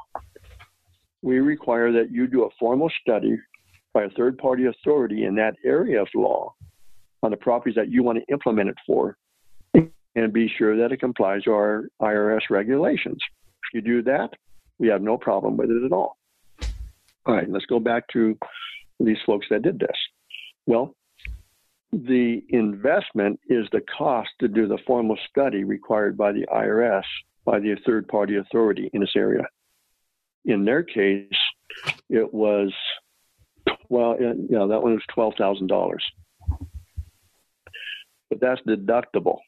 we 1.23 1.39
require 1.39 1.91
that 1.93 2.11
you 2.11 2.27
do 2.27 2.43
a 2.43 2.49
formal 2.59 2.91
study 3.01 3.37
by 3.93 4.03
a 4.03 4.09
third 4.09 4.37
party 4.37 4.65
authority 4.65 5.23
in 5.23 5.35
that 5.35 5.55
area 5.65 6.01
of 6.01 6.07
law 6.13 6.53
on 7.23 7.31
the 7.31 7.37
properties 7.37 7.75
that 7.75 7.89
you 7.89 8.03
want 8.03 8.19
to 8.19 8.33
implement 8.33 8.69
it 8.69 8.75
for 8.85 9.17
and 10.15 10.33
be 10.33 10.51
sure 10.57 10.77
that 10.77 10.91
it 10.91 10.97
complies 10.97 11.43
to 11.43 11.51
our 11.51 11.85
IRS 12.01 12.41
regulations. 12.49 13.17
If 13.63 13.73
you 13.73 13.81
do 13.81 14.03
that, 14.03 14.29
we 14.77 14.89
have 14.89 15.01
no 15.01 15.17
problem 15.17 15.57
with 15.57 15.71
it 15.71 15.83
at 15.83 15.91
all. 15.91 16.17
All 17.25 17.35
right, 17.35 17.49
let's 17.49 17.65
go 17.65 17.79
back 17.79 18.03
to 18.09 18.37
these 18.99 19.17
folks 19.25 19.47
that 19.49 19.61
did 19.63 19.79
this. 19.79 19.97
Well, 20.65 20.93
the 21.93 22.41
investment 22.49 23.39
is 23.47 23.65
the 23.71 23.81
cost 23.97 24.29
to 24.41 24.47
do 24.47 24.67
the 24.67 24.77
formal 24.85 25.17
study 25.29 25.63
required 25.63 26.17
by 26.17 26.33
the 26.33 26.45
IRS 26.53 27.03
by 27.45 27.59
the 27.59 27.75
third 27.85 28.07
party 28.07 28.37
authority 28.37 28.89
in 28.93 29.01
this 29.01 29.15
area. 29.15 29.43
In 30.45 30.65
their 30.65 30.83
case, 30.83 31.27
it 32.09 32.33
was, 32.33 32.73
well, 33.89 34.17
yeah, 34.19 34.65
that 34.65 34.81
one 34.81 34.93
was 34.93 35.03
$12,000. 35.15 35.97
But 38.29 38.39
that's 38.41 38.61
deductible. 38.67 39.39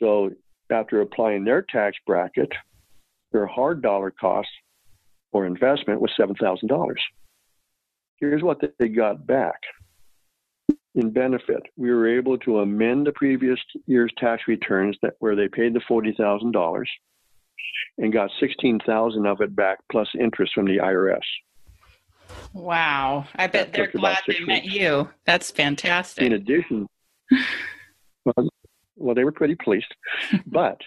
So 0.00 0.30
after 0.70 1.00
applying 1.00 1.44
their 1.44 1.62
tax 1.62 1.96
bracket, 2.06 2.50
their 3.32 3.46
hard 3.46 3.82
dollar 3.82 4.10
cost 4.10 4.48
or 5.32 5.46
investment 5.46 6.00
was 6.00 6.10
$7,000. 6.18 6.94
Here's 8.16 8.42
what 8.42 8.60
they 8.78 8.88
got 8.88 9.26
back 9.26 9.58
in 10.94 11.10
benefit. 11.10 11.62
We 11.76 11.90
were 11.90 12.06
able 12.06 12.38
to 12.38 12.60
amend 12.60 13.06
the 13.06 13.12
previous 13.12 13.58
year's 13.86 14.12
tax 14.18 14.44
returns 14.46 14.96
that 15.02 15.14
where 15.18 15.34
they 15.34 15.48
paid 15.48 15.74
the 15.74 15.80
$40,000 15.80 16.84
and 17.98 18.12
got 18.12 18.30
16,000 18.40 19.26
of 19.26 19.40
it 19.40 19.54
back 19.54 19.78
plus 19.90 20.08
interest 20.18 20.54
from 20.54 20.66
the 20.66 20.78
IRS. 20.78 21.20
Wow. 22.52 23.26
I 23.36 23.46
bet 23.46 23.72
that 23.72 23.72
they're 23.72 23.86
glad 23.88 24.18
they 24.26 24.34
weeks. 24.34 24.46
met 24.46 24.64
you. 24.64 25.08
That's 25.26 25.50
fantastic. 25.50 26.24
In 26.24 26.32
addition, 26.32 26.86
well, 28.24 28.48
well, 28.96 29.14
they 29.14 29.24
were 29.24 29.32
pretty 29.32 29.54
pleased. 29.54 29.94
but 30.46 30.80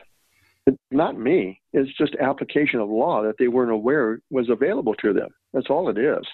not 0.91 1.17
me. 1.17 1.61
It's 1.73 1.95
just 1.97 2.15
application 2.15 2.79
of 2.79 2.89
law 2.89 3.23
that 3.23 3.35
they 3.37 3.47
weren't 3.47 3.71
aware 3.71 4.19
was 4.29 4.49
available 4.49 4.95
to 4.95 5.13
them. 5.13 5.29
That's 5.53 5.69
all 5.69 5.89
it 5.89 5.97
is. 5.97 6.25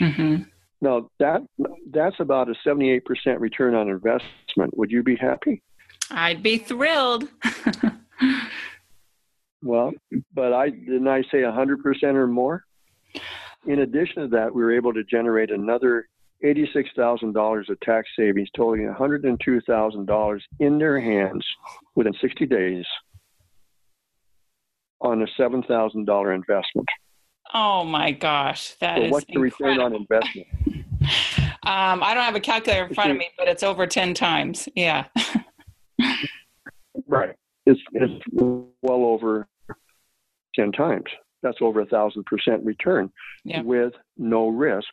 Mm-hmm. 0.00 0.42
Now 0.80 1.10
that 1.18 1.42
that's 1.90 2.20
about 2.20 2.50
a 2.50 2.54
seventy-eight 2.62 3.04
percent 3.04 3.40
return 3.40 3.74
on 3.74 3.88
investment. 3.88 4.76
Would 4.76 4.90
you 4.90 5.02
be 5.02 5.16
happy? 5.16 5.62
I'd 6.10 6.42
be 6.42 6.58
thrilled. 6.58 7.28
well, 9.62 9.92
but 10.34 10.52
I 10.52 10.70
didn't 10.70 11.08
I 11.08 11.22
say 11.30 11.42
hundred 11.42 11.82
percent 11.82 12.16
or 12.16 12.26
more. 12.26 12.64
In 13.66 13.80
addition 13.80 14.22
to 14.22 14.28
that, 14.28 14.54
we 14.54 14.62
were 14.62 14.74
able 14.74 14.92
to 14.94 15.04
generate 15.04 15.50
another 15.50 16.06
$86,000 16.44 17.68
of 17.68 17.80
tax 17.80 18.08
savings, 18.16 18.48
totaling 18.56 18.94
$102,000 18.94 20.40
in 20.60 20.78
their 20.78 21.00
hands 21.00 21.44
within 21.96 22.14
60 22.20 22.46
days 22.46 22.84
on 25.00 25.22
a 25.22 25.26
$7,000 25.40 26.34
investment. 26.34 26.88
Oh 27.52 27.82
my 27.84 28.12
gosh, 28.12 28.74
that 28.80 28.98
so 28.98 29.04
is 29.04 29.10
what's 29.10 29.26
the 29.26 29.40
return 29.40 29.80
on 29.80 29.94
investment? 29.94 30.46
Um, 31.68 32.02
I 32.02 32.14
don't 32.14 32.24
have 32.24 32.34
a 32.34 32.40
calculator 32.40 32.86
in 32.86 32.94
front 32.94 33.10
of 33.10 33.18
me, 33.18 33.28
but 33.36 33.46
it's 33.46 33.62
over 33.62 33.86
10 33.86 34.14
times. 34.14 34.70
Yeah. 34.74 35.04
right. 37.06 37.36
It's, 37.68 37.80
it's 37.92 38.24
well 38.32 39.04
over 39.04 39.46
10 40.54 40.72
times. 40.72 41.04
That's 41.42 41.58
over 41.60 41.80
a 41.80 41.86
thousand 41.86 42.24
percent 42.24 42.64
return 42.64 43.10
Yeah. 43.44 43.62
with 43.62 43.92
no 44.16 44.48
risk 44.48 44.88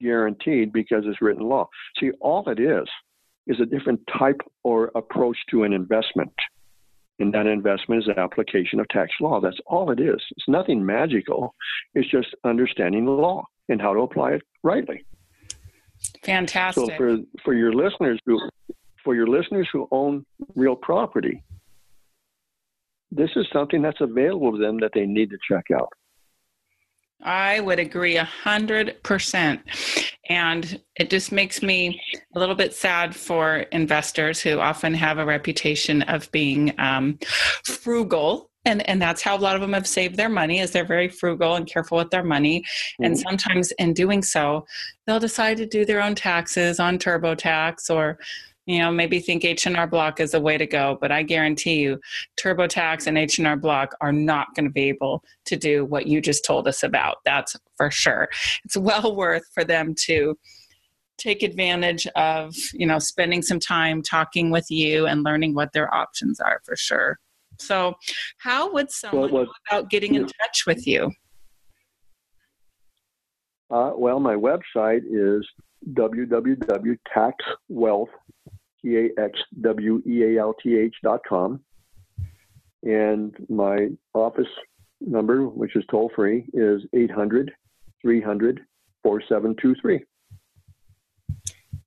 guaranteed 0.00 0.72
because 0.72 1.04
it's 1.06 1.22
written 1.22 1.44
law. 1.48 1.68
See, 1.98 2.10
all 2.20 2.48
it 2.48 2.58
is 2.58 2.88
is 3.46 3.60
a 3.60 3.66
different 3.66 4.00
type 4.18 4.40
or 4.64 4.90
approach 4.94 5.36
to 5.50 5.62
an 5.64 5.72
investment. 5.72 6.32
And 7.18 7.32
that 7.34 7.46
investment 7.46 8.02
is 8.02 8.08
an 8.08 8.18
application 8.18 8.80
of 8.80 8.88
tax 8.88 9.12
law. 9.20 9.40
That's 9.40 9.58
all 9.66 9.90
it 9.90 10.00
is. 10.00 10.20
It's 10.36 10.48
nothing 10.48 10.84
magical. 10.84 11.54
It's 11.94 12.10
just 12.10 12.28
understanding 12.44 13.04
the 13.04 13.10
law 13.12 13.44
and 13.68 13.80
how 13.80 13.92
to 13.94 14.00
apply 14.00 14.32
it 14.32 14.42
rightly. 14.62 15.04
Fantastic. 16.24 16.86
So 16.90 16.96
for 16.96 17.16
for 17.44 17.54
your 17.54 17.72
listeners 17.72 18.18
who 18.26 18.40
for 19.04 19.14
your 19.14 19.26
listeners 19.26 19.68
who 19.72 19.86
own 19.90 20.24
real 20.54 20.76
property, 20.76 21.42
this 23.10 23.30
is 23.36 23.46
something 23.52 23.82
that's 23.82 24.00
available 24.00 24.52
to 24.52 24.58
them 24.58 24.78
that 24.80 24.92
they 24.94 25.06
need 25.06 25.30
to 25.30 25.38
check 25.48 25.66
out. 25.74 25.88
I 27.22 27.60
would 27.60 27.78
agree 27.78 28.16
a 28.16 28.24
hundred 28.24 29.02
percent. 29.02 29.60
And 30.28 30.80
it 30.96 31.10
just 31.10 31.32
makes 31.32 31.62
me 31.62 32.00
a 32.34 32.38
little 32.38 32.54
bit 32.54 32.72
sad 32.72 33.14
for 33.14 33.58
investors 33.72 34.40
who 34.40 34.58
often 34.58 34.94
have 34.94 35.18
a 35.18 35.24
reputation 35.26 36.02
of 36.02 36.30
being 36.32 36.72
um, 36.78 37.18
frugal. 37.64 38.48
And, 38.64 38.86
and 38.88 39.00
that's 39.02 39.22
how 39.22 39.36
a 39.36 39.40
lot 39.40 39.54
of 39.54 39.60
them 39.60 39.72
have 39.72 39.86
saved 39.86 40.16
their 40.16 40.28
money 40.28 40.60
is 40.60 40.70
they're 40.70 40.84
very 40.84 41.08
frugal 41.08 41.56
and 41.56 41.66
careful 41.66 41.98
with 41.98 42.10
their 42.10 42.22
money 42.22 42.62
and 43.00 43.14
Mhm. 43.14 43.22
sometimes 43.22 43.72
in 43.72 43.94
doing 43.94 44.22
so 44.22 44.66
they'll 45.06 45.18
decide 45.18 45.56
to 45.56 45.66
do 45.66 45.86
their 45.86 46.02
own 46.02 46.14
taxes 46.14 46.78
on 46.78 46.98
turbotax 46.98 47.88
or 47.88 48.18
you 48.70 48.78
know 48.78 48.90
maybe 48.90 49.20
think 49.20 49.44
h&r 49.44 49.86
block 49.86 50.20
is 50.20 50.32
the 50.32 50.40
way 50.40 50.56
to 50.56 50.66
go 50.66 50.96
but 51.00 51.10
i 51.10 51.22
guarantee 51.22 51.80
you 51.80 52.00
turbotax 52.40 53.06
and 53.06 53.18
h&r 53.18 53.56
block 53.56 53.94
are 54.00 54.12
not 54.12 54.46
going 54.54 54.64
to 54.64 54.70
be 54.70 54.88
able 54.88 55.22
to 55.44 55.56
do 55.56 55.84
what 55.84 56.06
you 56.06 56.20
just 56.20 56.44
told 56.44 56.68
us 56.68 56.82
about 56.82 57.16
that's 57.24 57.56
for 57.80 57.90
sure. 57.90 58.28
It's 58.64 58.76
well 58.76 59.16
worth 59.16 59.42
for 59.54 59.64
them 59.64 59.94
to 60.06 60.38
take 61.16 61.42
advantage 61.42 62.06
of 62.08 62.54
you 62.74 62.86
know 62.86 62.98
spending 62.98 63.40
some 63.40 63.58
time 63.58 64.02
talking 64.02 64.50
with 64.50 64.70
you 64.70 65.06
and 65.06 65.22
learning 65.22 65.54
what 65.54 65.72
their 65.72 65.94
options 65.94 66.40
are 66.40 66.60
for 66.64 66.76
sure. 66.76 67.18
So 67.58 67.94
how 68.38 68.70
would 68.72 68.90
someone 68.90 69.30
what- 69.30 69.46
go 69.46 69.52
about 69.70 69.88
getting 69.90 70.14
in 70.14 70.26
touch 70.26 70.66
with 70.66 70.86
you? 70.86 71.10
Uh, 73.70 73.92
well, 73.94 74.20
my 74.20 74.34
website 74.34 75.02
is 75.08 75.46
www.taxwealth, 75.94 78.08
T-A-X-W-E-A-L-T-H 78.82 80.94
dot 81.02 81.20
com. 81.28 81.60
And 82.82 83.34
my 83.48 83.88
office 84.14 84.48
number, 85.00 85.48
which 85.48 85.76
is 85.76 85.84
toll 85.90 86.10
free, 86.14 86.46
is 86.52 86.82
800 86.94 87.52
300 88.02 88.60
4723. 89.02 90.04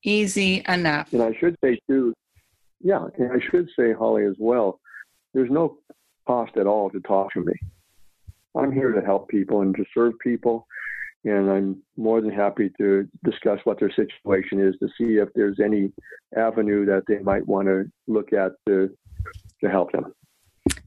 easy 0.03 0.63
enough 0.67 1.13
And 1.13 1.23
I 1.23 1.33
should 1.39 1.55
say, 1.63 1.79
too, 1.87 2.13
yeah, 2.81 3.05
and 3.17 3.31
I 3.31 3.39
should 3.49 3.69
say, 3.77 3.93
Holly, 3.93 4.25
as 4.25 4.35
well, 4.37 4.79
there's 5.33 5.49
no 5.49 5.77
cost 6.27 6.57
at 6.57 6.67
all 6.67 6.89
to 6.89 6.99
talk 7.01 7.31
to 7.33 7.41
me. 7.41 7.53
I'm 8.55 8.71
here 8.71 8.91
to 8.91 9.01
help 9.01 9.29
people 9.29 9.61
and 9.61 9.75
to 9.75 9.85
serve 9.93 10.13
people. 10.19 10.67
And 11.25 11.49
I'm 11.49 11.83
more 11.95 12.21
than 12.21 12.31
happy 12.31 12.71
to 12.77 13.07
discuss 13.23 13.59
what 13.63 13.79
their 13.79 13.91
situation 13.91 14.59
is 14.59 14.75
to 14.79 14.87
see 14.97 15.17
if 15.17 15.29
there's 15.35 15.59
any 15.63 15.91
avenue 16.35 16.85
that 16.85 17.03
they 17.07 17.19
might 17.19 17.47
want 17.47 17.67
to 17.67 17.85
look 18.07 18.33
at 18.33 18.51
to, 18.67 18.89
to 19.63 19.69
help 19.69 19.91
them. 19.93 20.13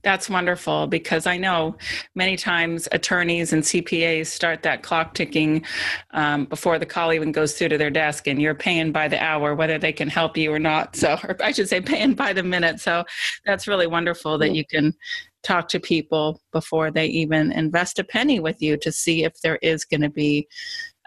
That's 0.06 0.30
wonderful 0.30 0.86
because 0.86 1.26
I 1.26 1.36
know 1.36 1.76
many 2.14 2.36
times 2.36 2.86
attorneys 2.92 3.52
and 3.52 3.60
CPAs 3.60 4.28
start 4.28 4.62
that 4.62 4.84
clock 4.84 5.14
ticking 5.14 5.64
um, 6.12 6.44
before 6.44 6.78
the 6.78 6.86
call 6.86 7.12
even 7.12 7.32
goes 7.32 7.54
through 7.54 7.70
to 7.70 7.76
their 7.76 7.90
desk, 7.90 8.28
and 8.28 8.40
you're 8.40 8.54
paying 8.54 8.92
by 8.92 9.08
the 9.08 9.20
hour 9.20 9.56
whether 9.56 9.80
they 9.80 9.92
can 9.92 10.06
help 10.08 10.36
you 10.36 10.52
or 10.52 10.60
not. 10.60 10.94
So, 10.94 11.18
or 11.24 11.36
I 11.42 11.50
should 11.50 11.68
say, 11.68 11.80
paying 11.80 12.14
by 12.14 12.32
the 12.32 12.44
minute. 12.44 12.78
So, 12.78 13.02
that's 13.44 13.66
really 13.66 13.88
wonderful 13.88 14.38
that 14.38 14.54
you 14.54 14.64
can 14.64 14.94
talk 15.42 15.66
to 15.70 15.80
people 15.80 16.40
before 16.52 16.92
they 16.92 17.06
even 17.06 17.50
invest 17.50 17.98
a 17.98 18.04
penny 18.04 18.38
with 18.38 18.62
you 18.62 18.76
to 18.76 18.92
see 18.92 19.24
if 19.24 19.40
there 19.40 19.58
is 19.60 19.84
going 19.84 20.02
to 20.02 20.08
be 20.08 20.46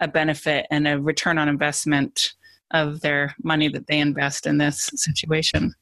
a 0.02 0.10
benefit 0.10 0.68
and 0.72 0.86
a 0.90 1.00
return 1.00 1.38
on 1.38 1.48
investment 1.48 2.34
of 2.72 3.00
their 3.00 3.34
money 3.44 3.70
that 3.70 3.88
they 3.88 4.00
invest 4.00 4.46
in 4.46 4.58
this 4.58 4.90
situation. 4.96 5.74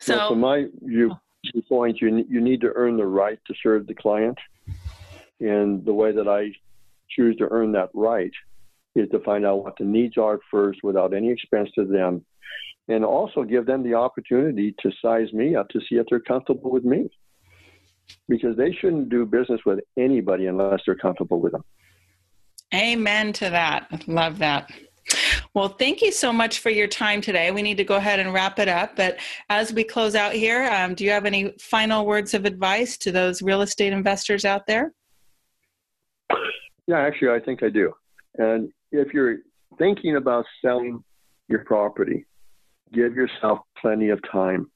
So, 0.00 0.16
So, 0.16 0.28
from 0.30 0.40
my 0.40 0.64
view, 0.80 1.14
point, 1.68 2.00
you, 2.00 2.24
you 2.28 2.40
need 2.40 2.60
to 2.60 2.72
earn 2.74 2.96
the 2.96 3.06
right 3.06 3.38
to 3.46 3.54
serve 3.62 3.86
the 3.86 3.94
client. 3.94 4.38
And 5.40 5.84
the 5.84 5.92
way 5.92 6.12
that 6.12 6.28
I 6.28 6.52
choose 7.10 7.36
to 7.36 7.48
earn 7.50 7.72
that 7.72 7.90
right 7.94 8.30
is 8.94 9.08
to 9.10 9.18
find 9.20 9.44
out 9.44 9.64
what 9.64 9.76
the 9.78 9.84
needs 9.84 10.16
are 10.18 10.38
first 10.50 10.80
without 10.82 11.14
any 11.14 11.30
expense 11.30 11.70
to 11.74 11.84
them. 11.84 12.24
And 12.88 13.04
also 13.04 13.42
give 13.42 13.66
them 13.66 13.82
the 13.82 13.94
opportunity 13.94 14.74
to 14.80 14.90
size 15.00 15.32
me 15.32 15.56
up 15.56 15.68
to 15.70 15.80
see 15.80 15.96
if 15.96 16.06
they're 16.10 16.20
comfortable 16.20 16.70
with 16.70 16.84
me. 16.84 17.08
Because 18.28 18.56
they 18.56 18.72
shouldn't 18.72 19.08
do 19.08 19.24
business 19.24 19.60
with 19.64 19.80
anybody 19.96 20.46
unless 20.46 20.80
they're 20.84 20.94
comfortable 20.94 21.40
with 21.40 21.52
them. 21.52 21.64
Amen 22.74 23.32
to 23.34 23.50
that. 23.50 24.06
Love 24.06 24.38
that. 24.38 24.70
Well, 25.54 25.68
thank 25.68 26.00
you 26.00 26.12
so 26.12 26.32
much 26.32 26.60
for 26.60 26.70
your 26.70 26.86
time 26.86 27.20
today. 27.20 27.50
We 27.50 27.60
need 27.60 27.76
to 27.76 27.84
go 27.84 27.96
ahead 27.96 28.18
and 28.18 28.32
wrap 28.32 28.58
it 28.58 28.68
up. 28.68 28.96
But 28.96 29.18
as 29.50 29.70
we 29.70 29.84
close 29.84 30.14
out 30.14 30.32
here, 30.32 30.64
um, 30.64 30.94
do 30.94 31.04
you 31.04 31.10
have 31.10 31.26
any 31.26 31.52
final 31.60 32.06
words 32.06 32.32
of 32.32 32.46
advice 32.46 32.96
to 32.98 33.12
those 33.12 33.42
real 33.42 33.60
estate 33.60 33.92
investors 33.92 34.46
out 34.46 34.66
there? 34.66 34.92
Yeah, 36.86 37.00
actually, 37.00 37.30
I 37.30 37.40
think 37.40 37.62
I 37.62 37.68
do. 37.68 37.92
And 38.38 38.70
if 38.92 39.12
you're 39.12 39.38
thinking 39.78 40.16
about 40.16 40.46
selling 40.64 41.04
your 41.48 41.64
property, 41.64 42.24
give 42.94 43.14
yourself 43.14 43.58
plenty 43.78 44.08
of 44.08 44.20
time. 44.30 44.70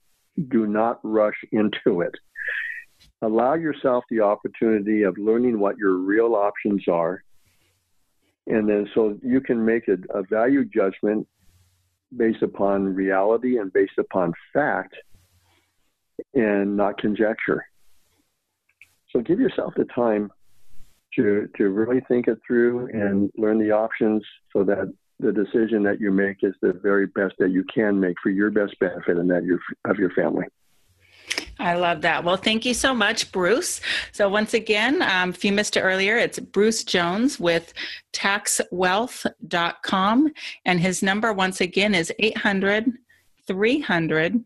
Do 0.48 0.66
not 0.66 1.00
rush 1.02 1.36
into 1.52 2.02
it. 2.02 2.12
Allow 3.22 3.54
yourself 3.54 4.04
the 4.10 4.20
opportunity 4.20 5.04
of 5.04 5.16
learning 5.16 5.58
what 5.58 5.78
your 5.78 5.96
real 5.96 6.34
options 6.34 6.84
are. 6.86 7.22
And 8.46 8.68
then 8.68 8.88
so 8.94 9.18
you 9.22 9.40
can 9.40 9.64
make 9.64 9.88
a, 9.88 9.98
a 10.16 10.22
value 10.22 10.64
judgment 10.64 11.26
based 12.16 12.42
upon 12.42 12.94
reality 12.94 13.58
and 13.58 13.72
based 13.72 13.98
upon 13.98 14.32
fact 14.52 14.94
and 16.34 16.76
not 16.76 16.98
conjecture. 16.98 17.66
So 19.12 19.20
give 19.20 19.40
yourself 19.40 19.74
the 19.76 19.84
time 19.86 20.30
to 21.14 21.48
to 21.56 21.68
really 21.70 22.00
think 22.08 22.28
it 22.28 22.38
through 22.46 22.88
and 22.92 23.30
learn 23.36 23.58
the 23.58 23.70
options 23.72 24.22
so 24.52 24.62
that 24.64 24.92
the 25.18 25.32
decision 25.32 25.82
that 25.82 26.00
you 26.00 26.10
make 26.10 26.38
is 26.42 26.54
the 26.60 26.72
very 26.72 27.06
best 27.06 27.34
that 27.38 27.50
you 27.50 27.64
can 27.72 27.98
make 27.98 28.16
for 28.22 28.30
your 28.30 28.50
best 28.50 28.78
benefit 28.78 29.16
and 29.16 29.30
that 29.30 29.44
your 29.44 29.58
of 29.86 29.96
your 29.96 30.10
family. 30.10 30.44
I 31.58 31.74
love 31.74 32.02
that. 32.02 32.22
Well, 32.22 32.36
thank 32.36 32.66
you 32.66 32.74
so 32.74 32.92
much, 32.92 33.32
Bruce. 33.32 33.80
So, 34.12 34.28
once 34.28 34.52
again, 34.52 35.00
um, 35.02 35.30
if 35.30 35.42
you 35.44 35.52
missed 35.52 35.78
it 35.78 35.80
earlier, 35.80 36.18
it's 36.18 36.38
Bruce 36.38 36.84
Jones 36.84 37.40
with 37.40 37.72
taxwealth.com. 38.12 40.32
And 40.66 40.80
his 40.80 41.02
number, 41.02 41.32
once 41.32 41.62
again, 41.62 41.94
is 41.94 42.12
800 42.18 42.92
300 43.46 44.44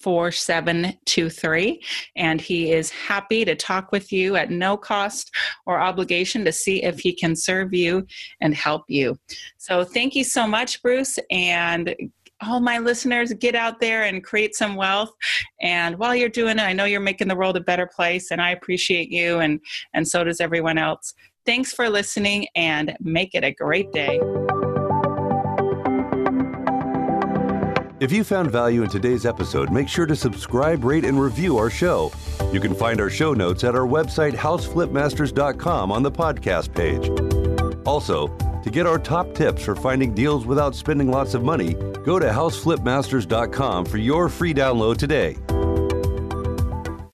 4723. 0.00 1.82
And 2.14 2.40
he 2.40 2.70
is 2.70 2.90
happy 2.90 3.44
to 3.44 3.56
talk 3.56 3.90
with 3.90 4.12
you 4.12 4.36
at 4.36 4.48
no 4.48 4.76
cost 4.76 5.34
or 5.66 5.80
obligation 5.80 6.44
to 6.44 6.52
see 6.52 6.84
if 6.84 7.00
he 7.00 7.12
can 7.12 7.34
serve 7.34 7.74
you 7.74 8.06
and 8.40 8.54
help 8.54 8.84
you. 8.86 9.18
So, 9.56 9.82
thank 9.82 10.14
you 10.14 10.22
so 10.22 10.46
much, 10.46 10.80
Bruce. 10.82 11.18
And 11.30 11.96
all 12.40 12.60
my 12.60 12.78
listeners, 12.78 13.32
get 13.34 13.54
out 13.54 13.80
there 13.80 14.04
and 14.04 14.22
create 14.22 14.54
some 14.54 14.76
wealth. 14.76 15.10
And 15.60 15.98
while 15.98 16.14
you're 16.14 16.28
doing 16.28 16.58
it, 16.58 16.62
I 16.62 16.72
know 16.72 16.84
you're 16.84 17.00
making 17.00 17.28
the 17.28 17.36
world 17.36 17.56
a 17.56 17.60
better 17.60 17.86
place, 17.86 18.30
and 18.30 18.40
I 18.40 18.50
appreciate 18.50 19.10
you, 19.10 19.40
and 19.40 19.60
and 19.94 20.06
so 20.06 20.24
does 20.24 20.40
everyone 20.40 20.78
else. 20.78 21.14
Thanks 21.44 21.72
for 21.72 21.88
listening, 21.88 22.46
and 22.54 22.96
make 23.00 23.34
it 23.34 23.44
a 23.44 23.52
great 23.52 23.92
day. 23.92 24.20
If 28.00 28.12
you 28.12 28.22
found 28.22 28.52
value 28.52 28.84
in 28.84 28.88
today's 28.88 29.26
episode, 29.26 29.72
make 29.72 29.88
sure 29.88 30.06
to 30.06 30.14
subscribe, 30.14 30.84
rate, 30.84 31.04
and 31.04 31.20
review 31.20 31.58
our 31.58 31.68
show. 31.68 32.12
You 32.52 32.60
can 32.60 32.72
find 32.72 33.00
our 33.00 33.10
show 33.10 33.34
notes 33.34 33.64
at 33.64 33.74
our 33.74 33.88
website, 33.88 34.34
houseflipmasters.com, 34.34 35.90
on 35.90 36.02
the 36.04 36.12
podcast 36.12 36.72
page. 36.72 37.08
Also, 37.84 38.28
To 38.64 38.70
get 38.70 38.86
our 38.86 38.98
top 38.98 39.34
tips 39.34 39.64
for 39.64 39.76
finding 39.76 40.14
deals 40.14 40.44
without 40.44 40.74
spending 40.74 41.10
lots 41.10 41.34
of 41.34 41.42
money, 41.42 41.74
go 42.04 42.18
to 42.18 42.26
houseflipmasters.com 42.26 43.84
for 43.84 43.98
your 43.98 44.28
free 44.28 44.52
download 44.52 44.96
today. 44.96 45.36